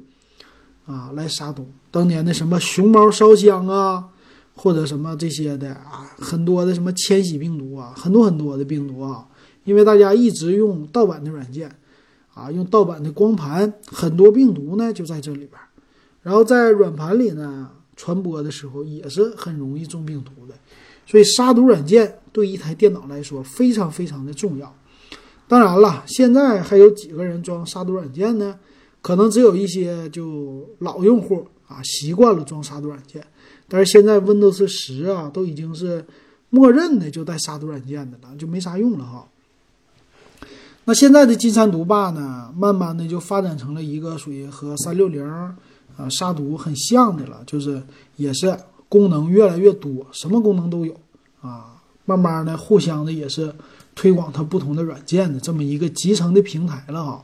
[0.86, 1.68] 啊，来杀毒。
[1.90, 4.08] 当年的什么熊猫烧香啊，
[4.54, 9.28] 或者什么这些的啊，很多的什么千禧病毒啊，很多很多的病毒啊，
[9.64, 11.76] 因为大家一直用盗版的软件
[12.36, 15.60] 啊，用盗版的光盘，很多病毒呢就在这里边。
[16.30, 20.54] 然后在软盘里呢传播的时候，也是很容易中病毒的。
[21.08, 24.72] 所以杀毒软件对一台电脑来说非常非常的重要。
[25.48, 28.60] 当然了，现在还有几个人装杀毒软件呢？
[29.02, 33.26] 可能只有一些就老用户啊习惯了装杀毒软件，
[33.68, 36.06] 但是现在 Windows 十啊都已经是
[36.52, 39.28] 默认的就带杀毒软件的了，就没啥用了哈。
[40.86, 45.26] 那现在的金山毒霸呢，慢慢的就发展成了一个属于和三六零
[46.00, 47.84] 啊杀毒很像的了，就是
[48.16, 50.96] 也是功能越来越多，什么功能都有
[51.42, 51.76] 啊。
[52.06, 53.54] 慢慢的，互相的也是
[53.94, 57.24] 推广它不同的软件的这么一个集成的平台了哈。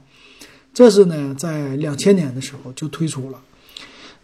[0.75, 3.41] 这是呢，在两千年的时候就推出了。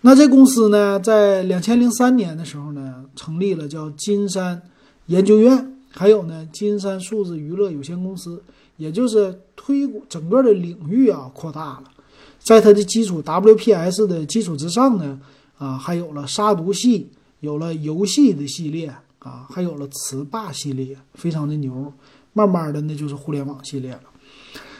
[0.01, 4.61] 那这公司呢，在两千零三年的时候呢，成立了叫金山
[5.07, 8.43] 研究院，还有呢金山数字娱乐有限公司，
[8.77, 11.83] 也就是推整个的领域啊扩大了。
[12.43, 15.19] 在它的基础 WPS 的基础之上呢，
[15.57, 21.93] 啊，还有了杀毒系，有了游戏的系列啊，还有了词霸系列，非常的牛。
[22.33, 24.03] 慢慢的，那就是互联网系列了。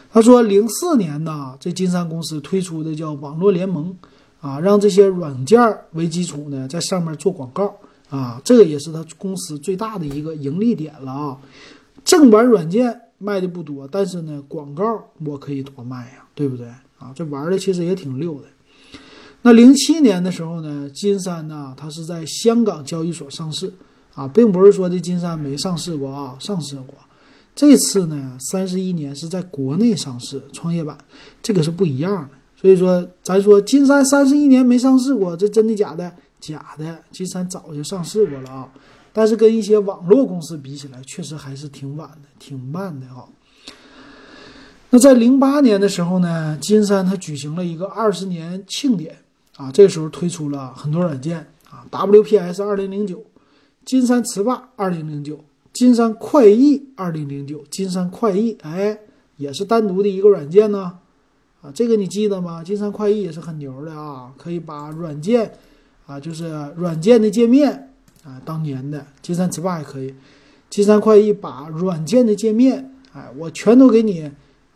[0.09, 3.93] 他说，零四年呢，这金山公司推出的叫网络联盟，
[4.39, 5.59] 啊，让这些软件
[5.91, 7.76] 为基础呢，在上面做广告，
[8.09, 11.38] 啊，这个也是他公司最大的一个盈利点了啊。
[12.05, 16.68] 正版软件卖的不多，但是呢，广告我可以多卖呀，对不对
[17.02, 17.12] 啊？
[17.14, 18.47] 这玩的其实也挺溜的。
[19.41, 23.74] 那零七年的时候呢，金山呢，它是在香港交易所上市，
[24.14, 26.93] 啊，并不是说这金山没上市过啊，上市过。
[27.56, 30.97] 这次呢，三十一年是在国内上市创业板，
[31.41, 32.30] 这个是不一样的。
[32.56, 36.14] 所以说，咱说金山三十一年没上市过，这真的假的？
[36.39, 38.70] 假的，金山早就上市过了啊。
[39.12, 43.28] 但是跟一些网络公司比起来，确实还是挺晚的，挺慢的哈。
[44.94, 49.16] 那在零八年的时候呢，金山它举行了一个二十年庆典
[49.56, 53.24] 啊，这时候推出了很多软件啊，WPS 二零零九，
[53.86, 55.39] 金山词霸二零零九。
[55.72, 59.00] 金山快译二零零九，金山快译，哎，
[59.38, 60.98] 也是单独的一个软件呢，
[61.62, 62.62] 啊，这个你记得吗？
[62.62, 65.54] 金山快译也是很牛的啊，可以把软件，
[66.06, 67.89] 啊，就是软件的界面，
[68.26, 70.14] 啊，当年的金山词霸也可以，
[70.70, 74.30] 金山快译把软件的界面，哎，我全都给你，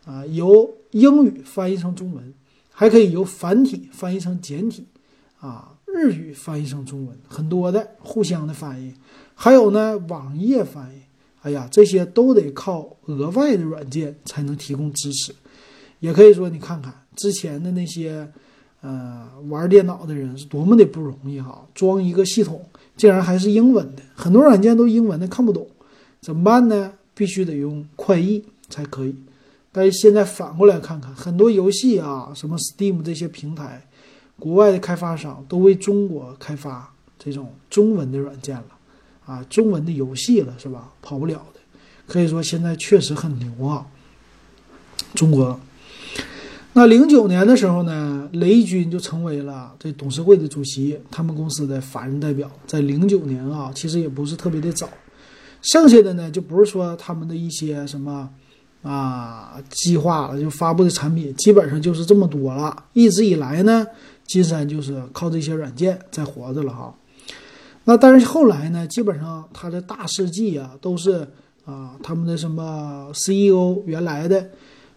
[0.06, 2.34] 啊，由英语翻译成中文，
[2.72, 4.86] 还可以由繁体翻译成简体，
[5.40, 8.94] 啊，日语翻译成中文，很多的互相的翻译。
[9.34, 11.02] 还有呢，网页翻译，
[11.42, 15.34] 哎呀，这些都得靠额外的软件才能提供支持。
[16.00, 18.32] 也可以说，你看看之前的那些，
[18.82, 22.64] 呃，玩电脑的人是多么的不容易哈，装一个系统
[22.96, 25.68] 竟然还是英文的，很多软件都英文的看不懂，
[26.22, 26.94] 怎么办呢？
[27.16, 29.16] 必须得用快译才可以。
[29.78, 33.86] 但是现在反过来看看，很多游戏啊，什么 Steam 这些平台，
[34.40, 38.68] 国外的开发商都为中国开发这种中文的软件了。
[39.26, 40.94] 啊，中文的游戏了是吧？
[41.02, 41.60] 跑不了的，
[42.08, 43.86] 可以说现在确实很牛啊。
[45.14, 45.60] 中国，
[46.72, 52.50] 那零九年的时候呢，雷军就成为了这董事会的主席，他们公司的法人代表。
[52.66, 54.88] 在零九年啊，其实也不是特别的早。
[55.62, 58.30] 剩下的呢，就不是说他们的一些什么
[58.86, 62.86] 啊计划了，就发布的产品，基本上就是这么多了。
[62.94, 63.86] 一直以来呢，
[64.28, 66.94] 金山就是靠这些软件在活着了哈。
[67.86, 71.28] 那但是后来呢，基本上他的大事迹啊，都是
[71.66, 74.50] 啊，他们的什么 CEO 原来的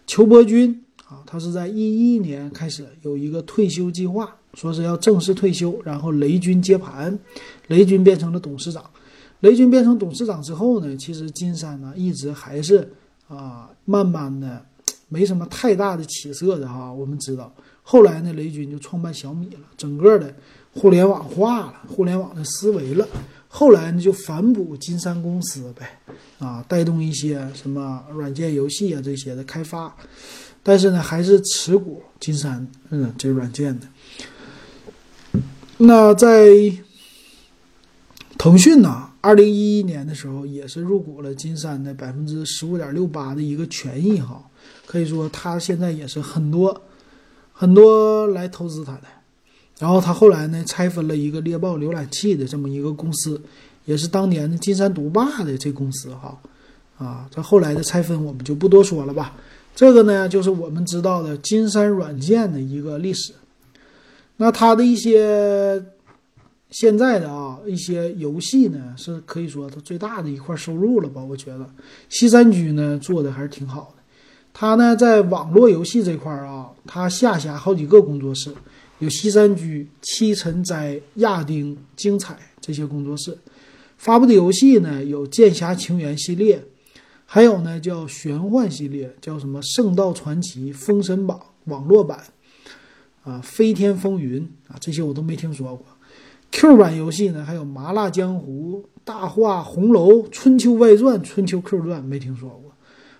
[0.05, 7.17] 裘伯君啊，他是在一一年开始有一个退休计划，说是要正式退休，然后雷军接盘，
[7.67, 8.83] 雷军变成了董事长。
[9.41, 12.91] 雷军变成董事长之后呢，其实金山呢一直还是
[13.29, 14.65] 啊，慢慢的
[15.07, 16.91] 没什么太大的起色的哈。
[16.91, 20.35] 我们知道，后来呢，雷军就创办小米了，整个的。
[20.71, 23.05] 互联网化了，互联网的思维了，
[23.47, 25.99] 后来呢就反哺金山公司呗，
[26.37, 29.93] 啊，带动一些什么软件游戏啊这些的开发，
[30.61, 33.87] 但是呢还是持股金山，嗯，这软件的。
[35.77, 36.47] 那在
[38.37, 44.41] 腾讯呢，二零一一年的时候也是入股了金山的百分之十五点六八的一个权益哈，
[44.85, 46.81] 可以说他现在也是很多
[47.51, 49.03] 很多来投资他的。
[49.77, 53.41] 然后他后来呢，拆分了一个猎豹浏览器的这么一个公司，
[53.85, 56.37] 也是当年的金山毒霸的这公司哈，
[56.97, 59.35] 啊，这后来的拆分我们就不多说了吧。
[59.75, 63.33] 这个呢，就是我们知道的金山软件的一个历史。
[64.35, 65.81] 那它的一些
[66.71, 71.23] 现在的啊一些游戏呢，是可以说它最大的一块收入了吧？
[71.23, 71.67] 我觉得
[72.09, 74.03] 西山居呢做的还是挺好的。
[74.53, 78.53] 它呢在网络游戏这块啊，它下辖好几个工作室。
[78.99, 83.37] 有西山居、七尘斋、亚丁、精彩这些工作室
[83.97, 86.61] 发布的游戏呢，有《剑侠情缘》系列，
[87.25, 91.39] 还有呢叫玄幻系列，叫什么《圣道传奇》《封神榜》
[91.71, 92.21] 网络版
[93.23, 95.85] 啊，《飞天风云》啊，这些我都没听说过。
[96.51, 102.71] Q 版游戏呢，还有《麻辣江湖》《大话红楼》《春秋外传》《春秋 Q 传》，没听说过。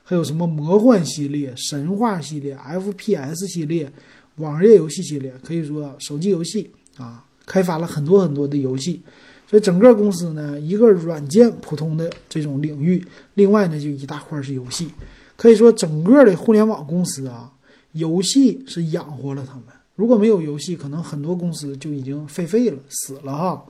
[0.03, 3.91] 还有什么魔幻系列、神话系列、FPS 系列、
[4.37, 9.01] 网页游戏系列，可以说手机游戏啊，开发了很多很多的游戏。
[9.47, 13.05] 所以整个公司呢，一个软件普通的这种领域，
[13.35, 14.89] 另外呢就一大块是游戏。
[15.35, 17.51] 可以说整个的互联网公司啊，
[17.93, 19.63] 游戏是养活了他们。
[19.99, 23.65] 如果没有游戏，可能很多公司就已经废废了、死了哈。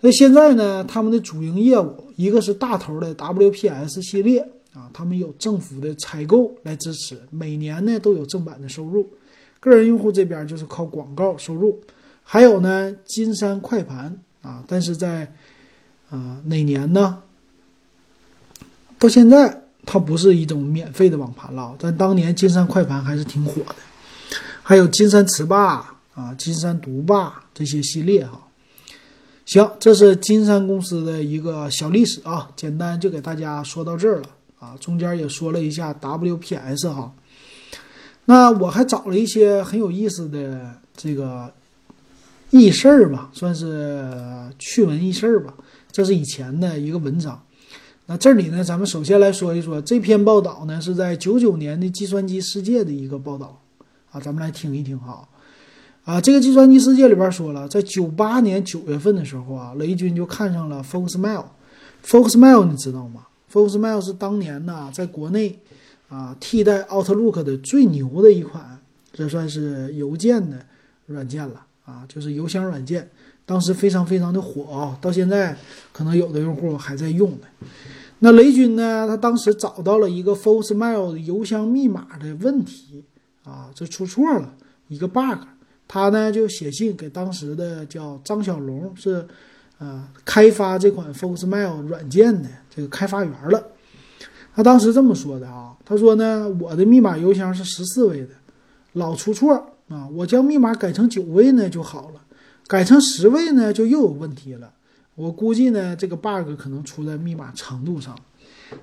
[0.00, 4.40] 那现在呢，他们的主营业务一个是大头的 WPS 系列。
[4.72, 9.08] 啊，他们有政府的采购来支持，每年呢都有正版的收入。
[9.60, 11.80] 个人用户这边就是靠广告收入。
[12.24, 15.32] 还有呢，金山快盘啊，但是在
[16.08, 17.22] 啊哪年呢？
[18.98, 23.74] 到现在它不是一种免费的网盘了，但当年金山快盘还是挺火的。
[24.62, 28.46] 还有金山词霸啊，金山独霸这些系列哈。
[29.46, 34.28] 行，这是金山公司的一个小历史啊，简单就给大家说到这儿了。
[34.60, 37.10] 啊，中间也说了一下 WPS 哈，
[38.26, 41.50] 那我还找了一些很有意思的这个
[42.50, 44.04] 轶事儿吧，算是
[44.58, 45.54] 趣闻轶事儿吧。
[45.90, 47.42] 这是以前的一个文章。
[48.04, 53.59] 那这里呢，咱们首先来说一说这篇报道呢，是在九九年的《计算机世界》的一个报道
[54.10, 55.26] 啊，咱们来听一听哈。
[56.04, 61.44] 啊，这个《计算机世界》里边说了，在九八年九月份的时候啊，雷军就看上了 Foxmail。
[62.04, 65.58] Foxmail 你知道吗？Foxmail 是当年呢，在国内
[66.08, 68.80] 啊替代 Outlook 的最牛的一款，
[69.12, 70.64] 这算是邮件的
[71.06, 73.08] 软件了啊，就是邮箱软件，
[73.44, 75.56] 当时非常非常的火啊，到现在
[75.92, 77.46] 可能有的用户还在用呢。
[78.20, 83.04] 那雷军呢，他当时找到了一个 Foxmail 邮箱密码的问题
[83.50, 84.54] 啊，这出错了
[84.88, 85.44] 一个 bug，
[85.88, 89.26] 他呢就写信给当时的叫张小龙是。
[89.80, 93.64] 啊，开发这款 Foxmail 软件的这个开发员了，
[94.54, 98.28] 他当时这么说的啊，他说呢，我的密码邮箱是十四位的，
[98.92, 99.54] 老出错
[99.88, 102.20] 啊，我将密码改成九位呢就好了，
[102.66, 104.70] 改成十位呢就又有问题了，
[105.14, 108.14] 我估计呢这个 bug 可能出在密码长度上。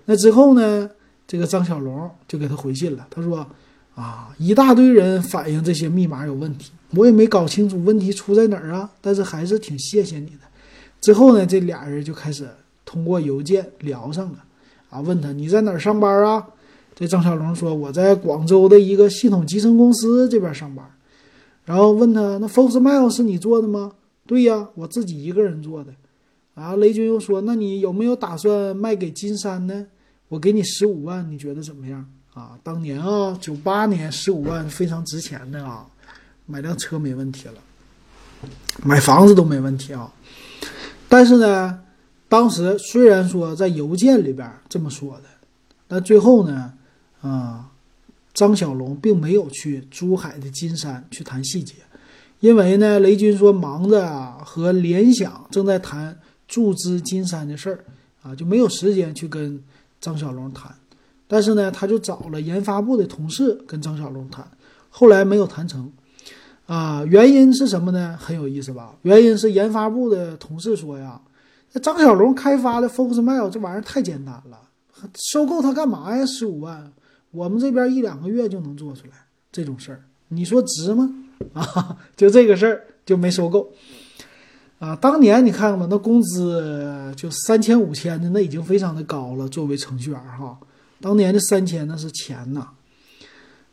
[0.06, 0.90] 那之后呢，
[1.28, 3.48] 这个张小龙就给他回信了，他说
[3.98, 10.42] 啊，一大堆人反映这些密码有问题，我也没搞清楚问题出在哪儿啊，但是还是挺谢谢你的。
[11.02, 12.48] 之后呢，这俩人就开始
[12.86, 14.44] 通过邮件聊上了，
[14.92, 16.46] 啊，问他你在哪儿上班啊？
[16.94, 20.86] 这张小龙说我在广州的一个系统集成公司这边上班。
[21.66, 23.94] 然后问他那 Foxmail 是你做的吗？
[24.28, 25.92] 对呀，我自己一个人做的。
[26.54, 29.88] 啊，雷军又说那你有没有打算卖给金山呢？
[30.30, 32.06] 我给你十五万，你觉得怎么样？
[32.38, 35.88] 啊，当年啊，九八年十五万非常值钱的啊，
[36.46, 37.56] 买辆车没问题了，
[38.84, 40.14] 买房子都没问题啊。
[41.10, 41.80] 但是呢，
[42.30, 45.24] 当时虽然说在邮件里边这么说的，
[45.88, 46.74] 但最后呢，
[47.22, 47.72] 啊，
[48.36, 51.74] 张小龙并没有去珠海的金山去谈细节，
[52.40, 56.16] 因为呢，雷军说忙着啊和联想正在谈
[56.48, 57.84] 注资金山的事儿
[58.22, 59.60] 啊，就没有时间去跟
[60.00, 60.72] 张小龙谈。
[61.28, 64.48] 但是呢，他就找了研发部的同事跟张小龙谈，
[64.90, 65.92] 后来没有谈成。
[66.66, 68.18] 啊，原因是什么呢？
[68.20, 68.94] 很有意思吧？
[69.04, 71.22] 原因是研发部的同事说呀，
[71.72, 74.60] 那张小龙开发的 Foxmail 这玩意儿太简单了，
[75.16, 76.26] 收购它干嘛呀？
[76.26, 76.92] 十五万，
[77.32, 79.14] 我们这边一两个月就能做出来
[79.50, 81.10] 这种事儿，你说值吗？
[81.54, 83.72] 啊，就这个事儿就没收购。
[84.80, 89.48] 啊，当年你看看吧，那工资就三千五千的，那已经非常的高了。
[89.48, 90.60] 作为程序员哈，
[91.00, 92.70] 当年的三千那是钱呐。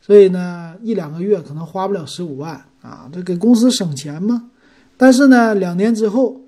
[0.01, 4.51] 所以呢，一两个月可能花不了十五万啊，这给公司省钱嘛。
[4.97, 6.41] 但是呢，两年之后，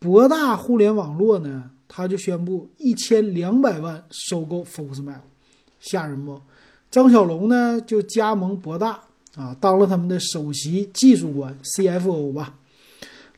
[0.00, 5.20] 博大互联网络呢，他就宣布一千两百万收购 Foxmail，
[5.78, 6.40] 吓人不？
[6.90, 9.00] 张小龙呢就加盟博大
[9.36, 12.56] 啊，当了他们的首席技术官 CFO 吧。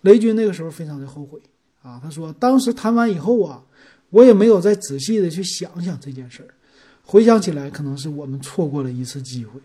[0.00, 1.38] 雷军那个时候非常的后悔
[1.82, 3.62] 啊，他说当时谈完以后啊，
[4.08, 6.48] 我也没有再仔细的去想想这件事儿。
[7.06, 9.60] 回想起来，可能是我们错过了一次机会，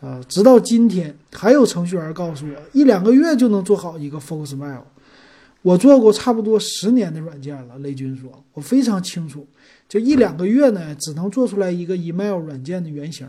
[0.00, 4.82] 啊，直到今天还有程序员告诉我，一两个月就能做好一个 Foxmail。
[5.62, 9.44] 我做过差不多十年的软件了，雷军说，我非常清楚，
[9.88, 13.26] 就一两个月呢，只能做出来一个 email 软件的原型，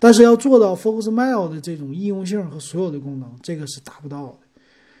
[0.00, 4.34] 但是要做到 Foxmail 的这种易用性和所有的功能，这个是达不到的。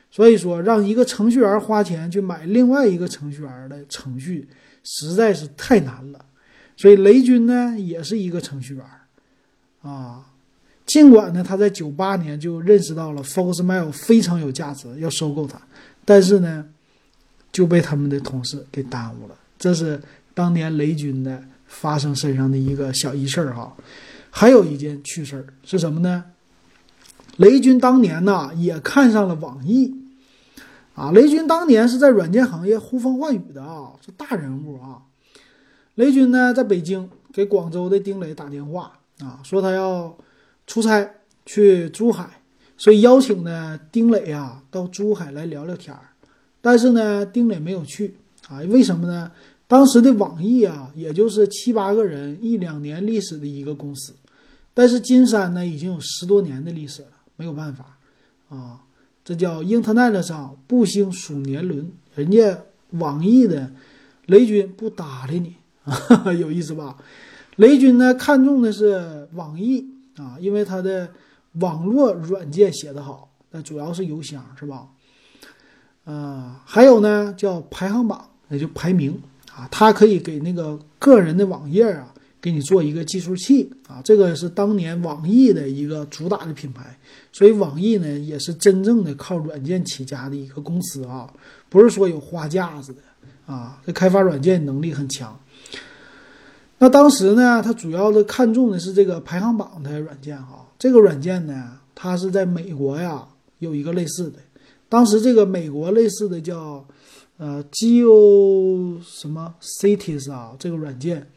[0.08, 4.46] 所以说，让一个程序员花钱去买另外一个程序员的程序，
[4.84, 6.24] 实在是太难了。
[6.82, 8.84] 所以雷军呢也是一个程序员
[9.82, 10.26] 啊。
[10.84, 15.62] 尽管呢他在九八年就认识到了 Foxmail 非常有价值，要收购它，
[16.04, 16.66] 但是呢
[17.52, 19.36] 就被他们的同事给耽误了。
[19.60, 20.02] 这是
[20.34, 23.72] 当年雷军的发生身上的一个小轶事儿哈。
[24.28, 26.24] 还有一件趣事儿是什么呢？
[27.36, 29.94] 雷军当年呢也看上了网易。
[30.96, 34.98] 啊，雷军当年是在软件行业呼风唤雨的啊，是大人物啊。
[35.96, 40.16] 雷军呢，在北京给广州的丁磊打电话啊，说他要
[40.66, 41.08] 出差
[41.44, 42.40] 去珠海，
[42.76, 46.00] 所以邀请呢丁磊啊到珠海来聊聊天儿。
[46.60, 48.14] 但是呢，丁磊没有去
[48.48, 49.30] 啊，为什么呢？
[49.66, 54.14] 当时的网易啊，也就是七八个人，一两年历史的一个公司，
[54.74, 57.96] 但是金山呢，已经有十多年的历史了，没有办法
[58.48, 58.80] 啊。
[59.24, 62.58] 这叫 Internet 上不兴数年轮，人家
[62.90, 63.70] 网易的
[64.26, 65.54] 雷军不搭理你，
[65.84, 66.96] 啊 有意思吧？
[67.56, 69.84] 雷军呢看中的是网易
[70.16, 71.10] 啊，因为它的
[71.54, 74.86] 网络软件写得好，那主要是邮箱是吧？
[76.04, 79.20] 啊，还有呢叫排行榜，也就排名
[79.54, 82.08] 啊，它可以给那个个人的网页啊。
[82.40, 86.98] 给你做一个计数器啊，这个是当年网易的一个主打的品牌，
[87.30, 91.32] 所以网易呢也是真正的靠软件起家的一个公司啊，
[91.68, 93.00] 不是说有花架子的
[93.46, 95.38] 啊，这开发软件能力很强。
[96.82, 103.24] 那当时呢，它主要的看重的是这个排行榜的软件哈，这个软件呢，它是在美国呀
[103.60, 104.40] 有一个类似的，
[104.88, 106.84] 当时这个美国类似的叫
[107.36, 111.28] 呃 Geo 什么 Cities 啊，这个软件。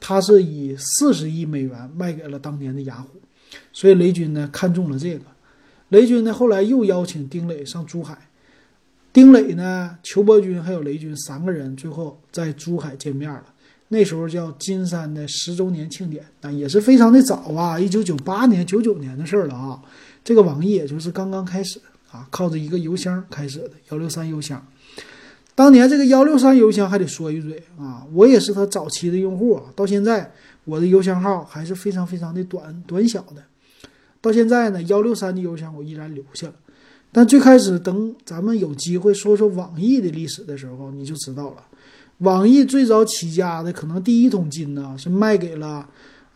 [0.00, 3.20] 它是以四十亿美元卖给了当年的雅虎，
[3.74, 5.24] 所以雷军呢看中了这个。
[5.90, 8.16] 雷军呢后来又邀请丁磊上珠海，
[9.12, 13.44] 丁磊呢、裘伯军还有雷军三个人最后在珠海见面了。
[13.94, 19.80] 那时候叫金山的十周年庆典，那也是非常的早啊，一九九八年、九九年的事儿了啊。
[20.24, 21.80] 这个网易也就是刚刚开始
[22.10, 24.60] 啊，靠着一个邮箱开始的幺六三邮箱。
[25.54, 30.32] 当年这个幺六三邮箱还得说一嘴啊，我也是他早期的用户啊，到现在
[30.64, 33.44] 我的邮箱号还是非常非常的短短小的。
[34.20, 36.54] 到现在呢，幺六三的邮箱我依然留下了。
[37.12, 41.62] 但最开始等咱们有机会说说网易的历史的时候，你就知道了，
[42.24, 45.86] 网易最早起家的可能第一桶金呢是卖给了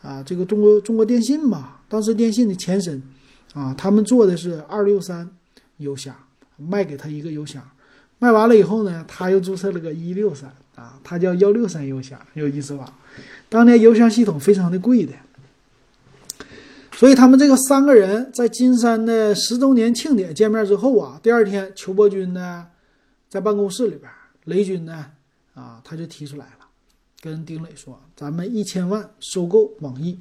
[0.02, 3.02] 啊这个中国中国电信吧，当时电信的前身
[3.54, 5.28] 啊，他们做的是二六三
[5.78, 6.14] 邮箱，
[6.56, 7.62] 卖给他一个邮箱。
[8.20, 12.92] 卖完了以后呢，他又注册了个一六三啊，他叫幺六三邮箱，有意思吧？
[13.48, 15.12] 当年邮箱系统非常的贵的，
[16.92, 22.66] 所以他们这个三个人在金山的十周年庆典见面之后啊，第二天裘伯军呢
[23.28, 24.10] 在办公室里边，
[24.44, 25.06] 雷军呢
[25.58, 26.66] 啊他就提出来了，
[27.20, 30.18] 跟丁磊说：“咱们一千万收购网易。”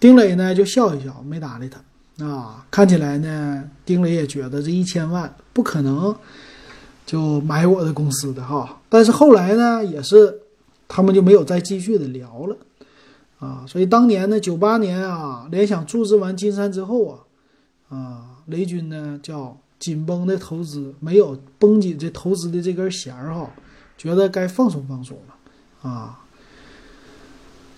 [0.00, 2.24] 丁磊呢就笑一笑，没搭理他。
[2.24, 6.16] 啊，看起来呢，丁磊也觉得这一千万不可能。
[7.06, 10.42] 就买我的公司的哈，但是后来呢，也是
[10.86, 12.56] 他们就没有再继续的聊了
[13.40, 13.64] 啊。
[13.66, 17.18] 所以当年呢，九八年啊，联想注资完金山之后啊，
[17.96, 23.50] 啊，雷军呢叫紧绷的投资没有绷紧这投资的这根弦儿哈，
[24.00, 26.20] 觉得该放松放松了啊。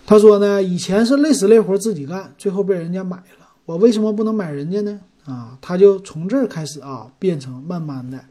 [0.05, 5.01] 他说呢，以前是累死累活自己干，最后被人家买了，我为什么不能买人家呢？
[5.25, 8.23] 啊，他就从这儿开始啊，变成慢慢的。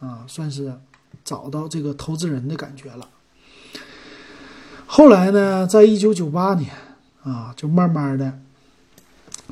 [0.00, 0.72] 啊，算是
[1.24, 3.08] 找到这个投资人的感觉了。
[4.86, 6.70] 后来呢，在一九九八年
[7.24, 8.32] 啊，就慢慢的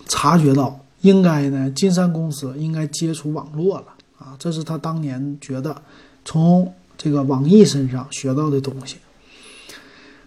[0.07, 3.87] 察觉到，应该呢，金山公司应该接触网络了
[4.21, 4.37] 啊。
[4.39, 5.83] 这是他当年觉得
[6.25, 8.97] 从这个网易身上学到的东西。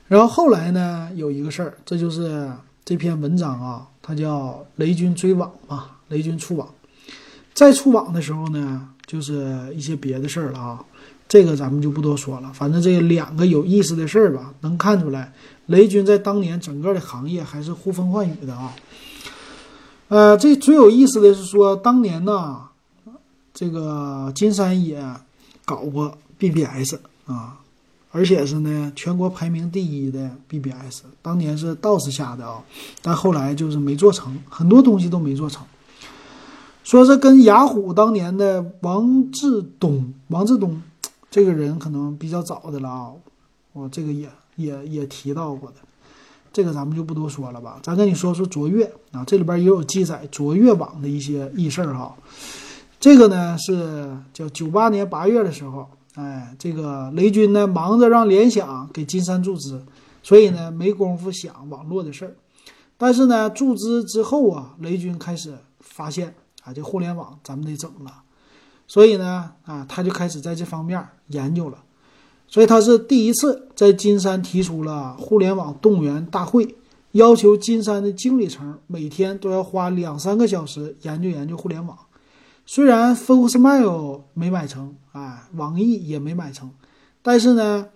[0.08, 2.52] 然后后来呢，有一个事儿，这就是
[2.84, 6.68] 这篇文章啊，它叫“雷军追网”嘛，雷军出网。
[7.54, 8.90] 在出网的时候呢。
[9.10, 10.86] 就是一些别的事儿了啊，
[11.28, 12.54] 这个咱们就不多说了。
[12.54, 15.34] 反正这两个有意思的事儿吧，能看出来
[15.66, 18.76] 雷军在当年整个的行业还是呼风唤雨的啊。
[20.10, 22.62] 呃，这最有意思的是说，当年呢，
[23.52, 25.04] 这个金山也
[25.66, 27.60] 搞过 BBS 啊，
[28.12, 32.64] 而且是呢全国排名第一的 BBS，当年是 DOS 下的啊，
[33.02, 35.66] 但后来就是没做成，很多东西都没做成。
[36.84, 40.82] 说是跟雅虎当年的王志东，王志东
[41.30, 43.12] 这个人可能比较早的了啊，
[43.74, 45.76] 我这个也也也提到过的，
[46.52, 47.80] 这个咱们就不多说了吧。
[47.84, 52.16] 咱跟你说说卓越啊，这里边也有记载卓越网的一些轶事儿哈。
[53.00, 55.88] 这个呢是叫九八年八月的时候，
[56.20, 59.86] 哎，这个雷军呢忙着让联想给金山注资，
[60.22, 62.36] 所以呢没工夫想网络的事儿。
[62.98, 68.12] 但是呢，注资之后啊，雷军开始发现啊，这互联网咱们得整了，
[68.86, 71.78] 所以呢啊，他就开始在这方面研究了。
[72.48, 76.76] 所以他是第一次在金山提出了互联网动员大会，
[77.14, 81.98] 要求金山的经理层每天都要花两三个小时研究研究互联网。
[82.66, 86.72] 虽然 Focusmail 没买成啊，网易也没买成，
[87.22, 87.90] 但是呢，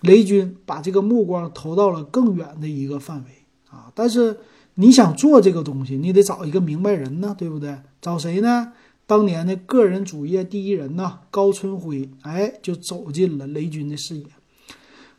[0.00, 3.30] 雷军把这个目光投到了更远的一个范围。
[3.68, 3.90] 啊！
[3.96, 4.38] 但是
[4.74, 7.76] 你想做这个东西，你得找一个明白人呢，对不对？
[8.00, 8.72] 找谁呢？
[9.06, 14.26] 当年的个人主页第一人呢，高春辉，哎，就走进了雷军的视野。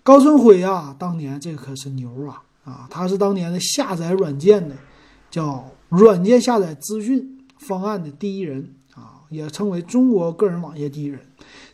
[0.01, 2.41] 高春辉啊，当年这可是牛啊！
[2.63, 4.75] 啊，他是当年的下载软件的，
[5.29, 8.73] 叫软件下载资讯方案的第一人，
[9.29, 11.19] 也称为中国个人网页第一人。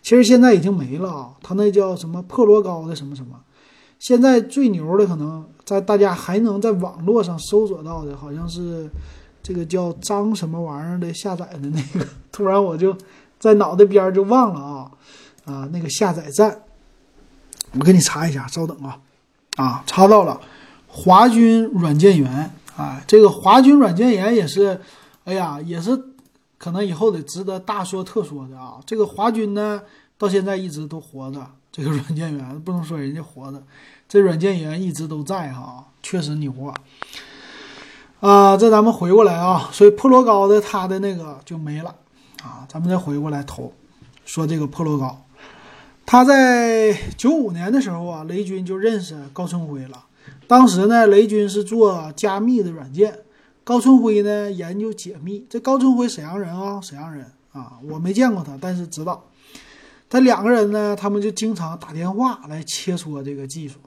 [0.02, 3.40] 其实现在已经没了啊，他那叫什么破罗高的什么什么。
[4.00, 5.46] 现在最牛的可能。
[5.66, 8.90] 在大家还能在网络上搜索到的，好像是
[9.42, 12.94] 这个叫张什么玩意儿的下载的那个，突然我就
[13.40, 14.92] 在脑袋边儿就忘了啊
[15.46, 16.64] 啊那个下载站，
[17.72, 19.00] 我给你查一下，稍等啊
[19.56, 20.42] 啊查到了，
[20.86, 24.82] 华军软件园啊，这个华军软件园也是，
[25.24, 25.98] 哎呀也是
[26.64, 29.82] 可能以后得值得大说特说的啊，这个华军呢
[30.18, 33.62] 到现在一直都活着，这个软件园不能说人家活着。
[34.08, 36.74] 这软件园一直都在哈，确实牛啊！
[38.22, 41.94] 啊，这咱们回过来啊，所以破罗高的他的那个就没了
[42.42, 42.66] 啊。
[42.70, 43.74] 咱们再回过来投，
[44.24, 45.22] 说这个破罗高，
[46.06, 50.06] 他在九五年的时候啊，雷军就认识高春辉了。
[50.48, 53.20] 当时呢，雷军是做加密的软件，
[53.64, 55.46] 高春辉呢研究解密。
[55.50, 59.30] 这高春辉沈阳人啊，沈阳人啊，我没见过他，但是知道
[60.10, 63.80] 他两个人呢，他们就经常打电话来切磋这个技术。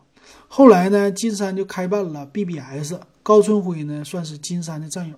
[0.48, 5.14] 后来呢，金山就开办了 BBS，高春辉呢算是金山的战友，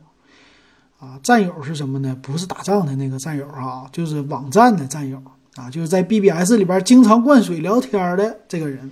[0.99, 2.17] 啊，战友是什么呢？
[2.21, 5.23] 不是打仗的那个战友啊，就是网站的战友
[5.55, 8.91] 啊，就是在 BBS 里边经常灌水聊天的这个人。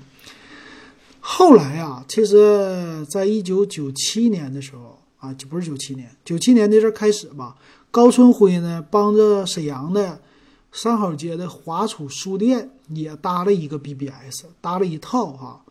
[1.20, 4.95] 后来啊，其实在一九九七年的时候
[5.26, 7.56] 啊，就不是九七年，九七年那阵开始吧，
[7.90, 10.20] 高春辉呢帮着沈阳的
[10.70, 15.62] 三好街的华储书店也搭了一个 BBS，搭了一套哈。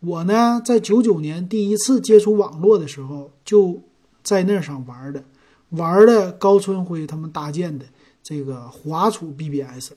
[0.00, 3.80] 我呢，在九九年第一次接触网络的时候，就
[4.22, 5.24] 在那上玩的，
[5.70, 7.86] 玩的高春辉他们搭建的
[8.22, 9.92] 这个华储 BBS，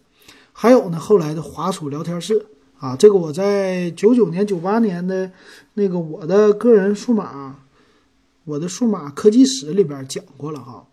[0.54, 2.46] 还有呢后来的华储聊天室
[2.80, 5.32] 啊，这个我在九九年、九八年的
[5.76, 7.60] 那个我的个人数码，
[8.46, 10.86] 我的数码科技史里边讲过了哈，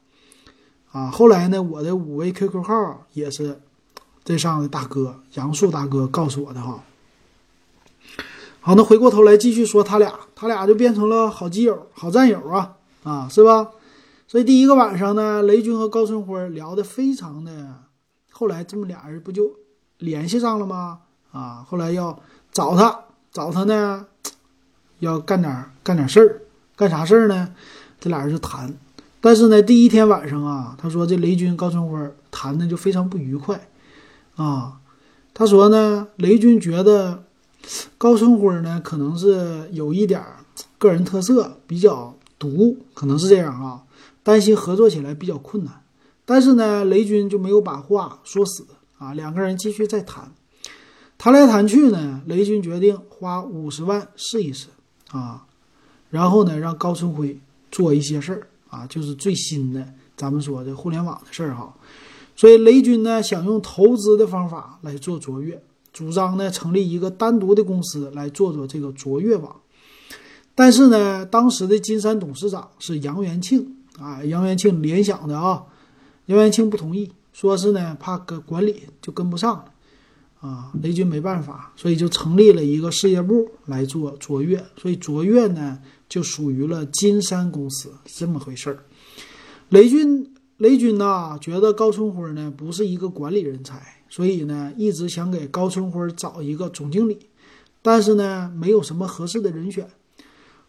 [0.92, 3.60] 啊，后来呢，我的五位 QQ 号也是
[4.24, 6.84] 这上的大哥杨树大哥告诉我的哈。
[8.60, 13.70] 好，那回过头来继续说他俩，他俩就变成了好基友、好战友啊，啊，是吧？
[14.26, 17.84] 所以第一个晚上呢，雷军和高春辉聊得非常的，
[18.30, 19.50] 后来这么俩人不就
[19.96, 21.00] 联系上了吗？
[21.32, 22.20] 啊，后来要
[22.52, 24.06] 找他，找他呢，
[24.98, 26.42] 要干点干点事儿，
[26.78, 27.52] 干啥事儿呢？
[28.00, 28.72] 这俩人就谈，
[29.20, 31.98] 但是呢，第一天晚上啊，他说这雷军、高春辉
[32.30, 33.68] 谈的就非常不愉快，
[34.36, 34.80] 啊，
[35.34, 37.24] 他说呢，雷军觉得。
[37.98, 40.22] 高春辉呢，可能是有一点
[40.78, 43.82] 个人特色，比较独，可能是这样啊。
[44.22, 45.82] 担心合作起来比较困难，
[46.24, 48.64] 但是呢，雷军就没有把话说死
[48.96, 49.12] 啊。
[49.12, 50.32] 两个人继续再谈，
[51.18, 54.68] 谈来谈去呢，雷军决定花五十万试一试
[55.10, 55.44] 啊，
[56.10, 57.38] 然后呢，让高春辉
[57.70, 59.86] 做一些事儿啊，就是最新的
[60.16, 61.74] 咱们说的互联网的事儿哈。
[62.36, 65.62] 所以雷军呢，想用投资的方法来做卓越。
[65.90, 69.56] 主张呢成立一个单独的公司来做做这个卓越网，
[70.54, 75.64] 但是呢，当时的金山董事长是杨元庆啊，杨元庆联想的啊，
[76.26, 79.64] 杨元庆不同意，说是呢怕跟管理就跟不上了
[80.40, 88.84] 啊，雷军没办法，所以就成立了一个事业部来做卓越，所以卓越呢就属于了金山公司这么回事儿。
[89.68, 93.94] 雷军雷军呐觉得高春辉呢不是一个管理人才。
[94.10, 97.18] 所以呢，一直想给高春辉找一个总经理，
[97.82, 99.86] 但是呢，没有什么合适的人选。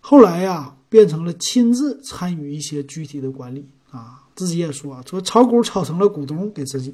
[0.01, 6.93] 后来呀，变成了亲自参与一些具体的管理啊，自己也说说炒股炒成了股东给自己。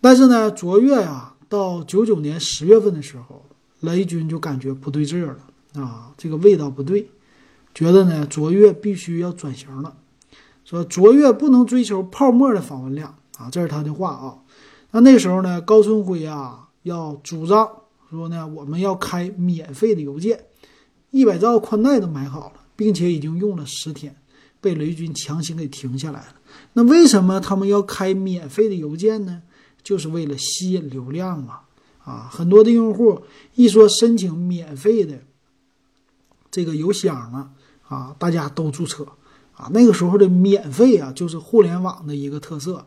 [0.00, 3.44] 但是呢，卓越呀，到九九年十月份的时候，
[3.80, 7.08] 雷军就感觉不对劲儿了啊，这个味道不对，
[7.74, 9.96] 觉得呢，卓越必须要转型了，
[10.64, 14.38] 说卓越不能追求泡沫的访问量啊，这是他的话啊。
[14.92, 17.68] 那那时候呢，高春辉啊要主张
[18.10, 20.44] 说呢，我们要开免费的邮件，
[21.10, 24.14] 一百兆宽带都买好了，并且已经用了十天，
[24.60, 26.34] 被雷军强行给停下来了。
[26.74, 29.42] 那为什么他们要开免费的邮件呢？
[29.82, 31.64] 就是为了吸引流量啊！
[32.04, 33.22] 啊，很多的用户
[33.54, 35.18] 一说申请免费的
[36.54, 37.50] 这个邮箱啊，
[37.88, 39.04] 啊，大家都注册
[39.56, 39.68] 啊。
[39.72, 42.86] 那个时候的免费啊，就是互联网的一个特色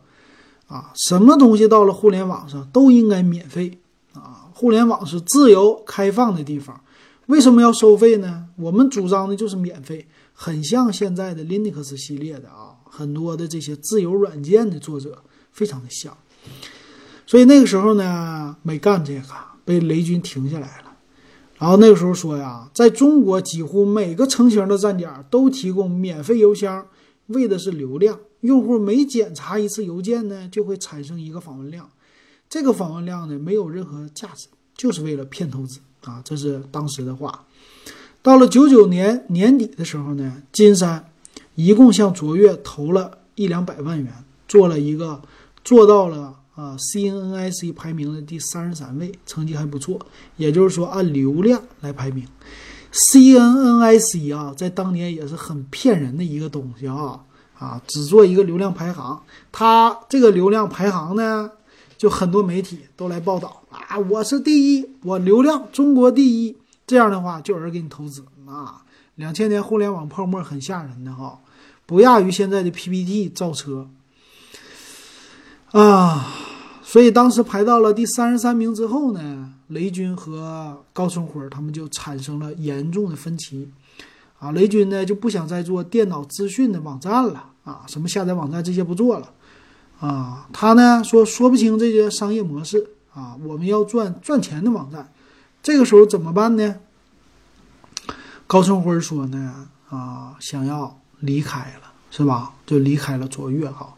[0.67, 0.93] 啊。
[0.95, 3.77] 什么东西到了互联网上都应该免费
[4.13, 4.47] 啊！
[4.53, 6.79] 互联网是自由开放的地方，
[7.25, 8.45] 为什么要收费呢？
[8.55, 16.15] 我们主张的就是免费，很像现在的 Linux 系列的啊，很多的这些自由软件的作者非常的像。
[17.25, 19.27] 所以那个时候呢，没干这个，
[19.65, 20.86] 被雷军停下来了。
[21.59, 26.85] 然后那个时候说呀，在中国几乎每个成型的站点都提供免费邮箱，
[27.27, 28.19] 为的是流量。
[28.41, 31.89] 用户每检查一次邮件呢，就会产生一个访问量，
[32.47, 36.21] 这个访问量呢没有任何价值，就是为了骗投资啊！
[36.23, 37.45] 这是当时的话。
[38.21, 41.09] 到了九九年年底的时候呢，金山
[41.55, 44.13] 一共向卓越投了一两百万元，
[44.47, 45.21] 做了一个
[45.63, 46.35] 做到了。
[46.57, 49.99] 啊，CNNIC 排名的第三十三位，成绩还不错。
[50.37, 52.25] 也就是说，按流量来排名
[52.91, 57.19] ，CNNIC 啊，在当年也是很骗人的一个东西啊
[57.59, 59.21] 啊，只做一个流量排行。
[59.51, 61.51] 它这个流量排行呢，
[61.95, 66.57] 就很多媒体都来报道啊，我是第一，我流量中国第一。
[66.87, 68.81] 这样的话，就有人给你投资啊。
[69.13, 71.39] 两千年互联网泡沫很吓人的哈，
[71.85, 73.87] 不亚于现在的 PPT 造车
[75.71, 76.33] 啊。
[76.83, 83.69] 所以当时排到了第三十三名之后呢，雷军和高春辉他们就产生了严重的分歧，
[84.39, 89.29] 啊，雷军呢就不想再做电脑资讯的网站了，啊，什么下载网站这些不做了，
[89.99, 95.11] 啊，他呢说说不清这些商业模式，啊，我们要赚赚钱的网站，
[95.61, 96.75] 这个时候怎么办呢？
[98.47, 102.53] 高春辉说呢，啊，想要离开了，是吧？
[102.65, 103.93] 就离开了卓越哈，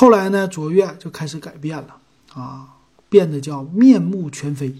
[0.00, 1.98] 后来呢，卓越就开始改变了。
[2.32, 2.76] 啊，
[3.10, 4.74] 变得叫面目全非。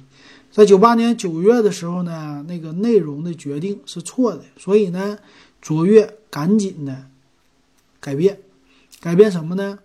[0.50, 5.18] 在九八年九月的时候呢，那个内容的决定是错的，所以呢，
[5.60, 7.04] 卓越赶紧的
[8.00, 8.40] 改变，
[9.02, 9.80] 改变什么呢？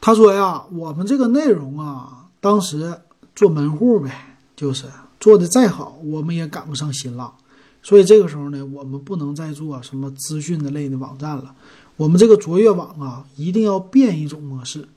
[0.00, 3.02] 他说呀，我们这个内容啊，当时
[3.36, 4.86] 做门户呗，就是
[5.20, 7.32] 做的再好，我们也赶不上新浪，
[7.80, 11.54] 所以这个时候呢，我们不能再做什么资讯的类的网站了，
[12.00, 14.88] 我们这个卓越网啊，一定要变一种模式。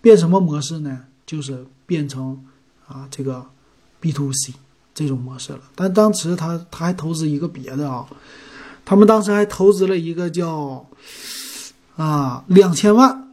[0.00, 1.06] 变什么模式呢？
[1.26, 2.40] 就是变成
[2.86, 3.44] 啊这个
[3.98, 4.54] B to C
[4.94, 5.62] 这种模式了。
[5.74, 8.06] 但当时他他还投资一个别的啊，
[8.84, 10.86] 他们当时还投资了一个叫
[11.96, 13.32] 啊两千万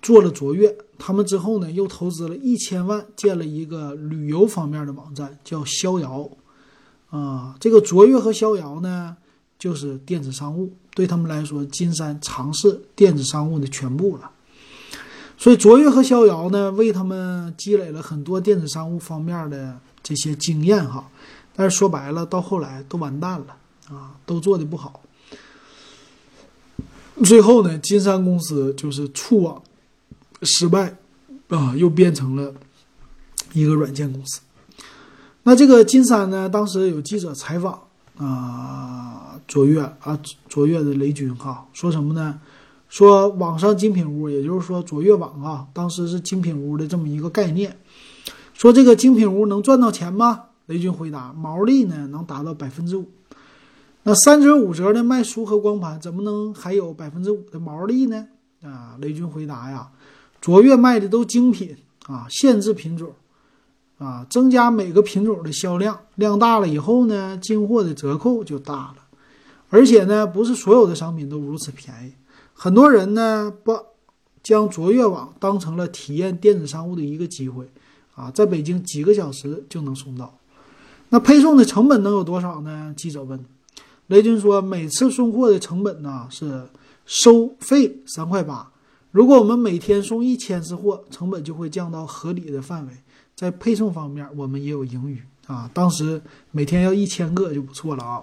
[0.00, 0.72] 做了卓越。
[0.96, 6.30] 他们之后呢又投资了一千万建了一个旅游方面的网站，叫逍遥
[7.10, 7.56] 啊。
[7.58, 9.16] 这个卓越和逍遥呢
[9.58, 14.30] 就是电子商务，对他们来说，金山尝试电子商务的全部了。
[15.36, 21.10] 所以卓越和逍遥呢，为他们积累了很多电子商务方面的这些经验哈，
[21.56, 23.56] 但是说白了，到后来都完蛋了
[23.88, 25.00] 啊，都做的不好。
[27.24, 29.60] 最后呢，金山公司就是触网
[30.42, 30.96] 失败
[31.48, 32.54] 啊，又变成了
[33.52, 34.40] 一个软件公司。
[35.42, 37.83] 那这个金山呢，当时有记者采访
[38.16, 42.40] 啊，卓越啊，卓越的雷军哈，说什么呢？
[42.88, 47.76] 说网上精品屋，也就是说卓越网啊，当时是精品屋的这么一个概念。
[48.52, 50.44] 说这个精品屋能赚到钱吗？
[50.66, 53.10] 雷军回答：毛利呢能达到百分之五。
[54.04, 58.28] 那三折五折的卖书和光盘，怎么能还有百分之五的毛利呢？
[58.62, 59.88] 啊，雷军回答呀：
[60.40, 63.12] 卓越卖的都精品啊，限制品种
[63.98, 68.96] 啊，增加每个品种的销量，量大了以后呢，进货的折扣就大了。
[69.70, 72.12] 而且呢，不是所有的商品都如此便宜。
[72.52, 73.80] 很多人呢，把
[74.42, 77.68] 将卓越网当成了体验电子商务的一个机会，
[78.14, 80.38] 啊，在北京几个小时就能送到。
[81.08, 82.92] 那配送的成本能有多少呢？
[82.96, 83.44] 记者问。
[84.08, 86.68] 雷军说，每次送货的成本呢是
[87.06, 88.70] 收费三块八。
[89.10, 92.92] 如果我们每天送一千次货，成本就会降到合理的范围。
[93.34, 95.68] 在配送方面，我们也有盈余啊。
[95.74, 96.20] 当时
[96.50, 98.22] 每天要一千个就不错了啊。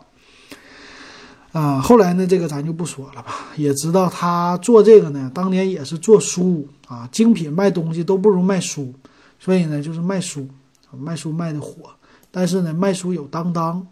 [1.51, 3.49] 啊，后来呢，这个咱就不说了吧。
[3.57, 8.93] 也知道他做这个呢，当年也是做书啊，精品卖东西都不如卖书，
[9.37, 10.47] 所以呢，就是卖书，
[10.97, 11.89] 卖书卖的火。
[12.31, 13.85] 但是呢，卖书有当当，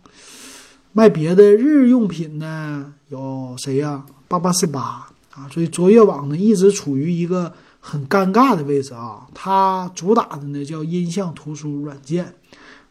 [0.94, 4.06] 卖别的日用品呢，有谁呀？
[4.30, 5.50] 八八四八啊。
[5.52, 9.28] 所以卓越网呢，一直处于一个很尴尬的位置啊。
[9.34, 12.36] 它主打的呢叫音像图书软件，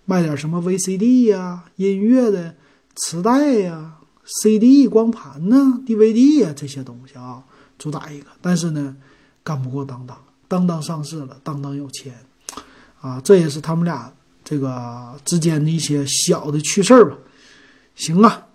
[0.05, 2.55] 卖点什么 VCD 呀、音乐的
[2.95, 7.43] 磁带呀、CD 光盘呢、DVD 呀这些东西啊，
[7.79, 8.27] 主打一个。
[8.41, 8.97] 但是呢，
[9.43, 10.19] 干不过当当，
[10.49, 12.15] 当当上市了，当当有钱
[13.01, 14.13] 啊，这也是他们俩
[14.43, 17.17] 这个之间的一些小的趣事儿吧。
[17.95, 18.47] 行啊，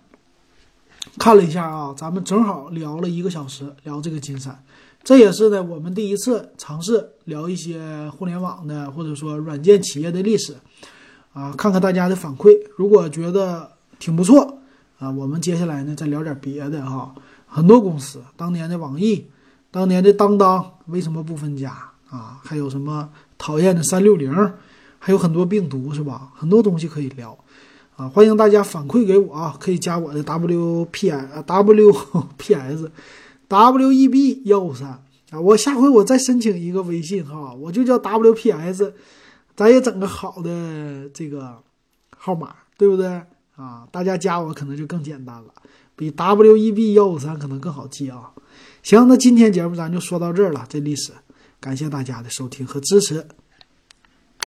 [1.18, 4.64] 看了一下啊，咱们正好聊了一个小时，聊这个金山。
[5.04, 10.54] 这也是呢，我们第一次尝试聊一些互联网的或者说软件企业的历史，
[11.34, 12.58] 啊，看看大家的反馈。
[12.78, 14.60] 如果觉得挺不错
[14.98, 17.14] 啊，我们接下来呢再聊点别的哈。
[17.46, 19.26] 很多公司，当年的网易，
[19.70, 21.70] 当年的当当，为什么不分家
[22.08, 22.40] 啊？
[22.42, 24.32] 还有什么讨厌的三六零，
[24.98, 26.30] 还有很多病毒是吧？
[26.34, 27.36] 很多东西可以聊
[27.96, 31.92] 啊，欢迎大家反馈给我啊，可以加我的 W P I W
[32.38, 32.90] P S。
[33.54, 34.88] W E B 幺五三
[35.30, 38.92] 啊，我下回我再申请一个微信哈，我就叫 W P S，
[39.54, 41.62] 咱也整个好的这个
[42.16, 43.22] 号码，对不对
[43.54, 43.86] 啊？
[43.92, 45.54] 大家加我可能就更简单了，
[45.94, 48.32] 比 W E B 幺五三可能更好记啊。
[48.82, 51.12] 行，那今天节目咱就说到这儿了，这历史，
[51.60, 53.24] 感谢大家的收听和支持。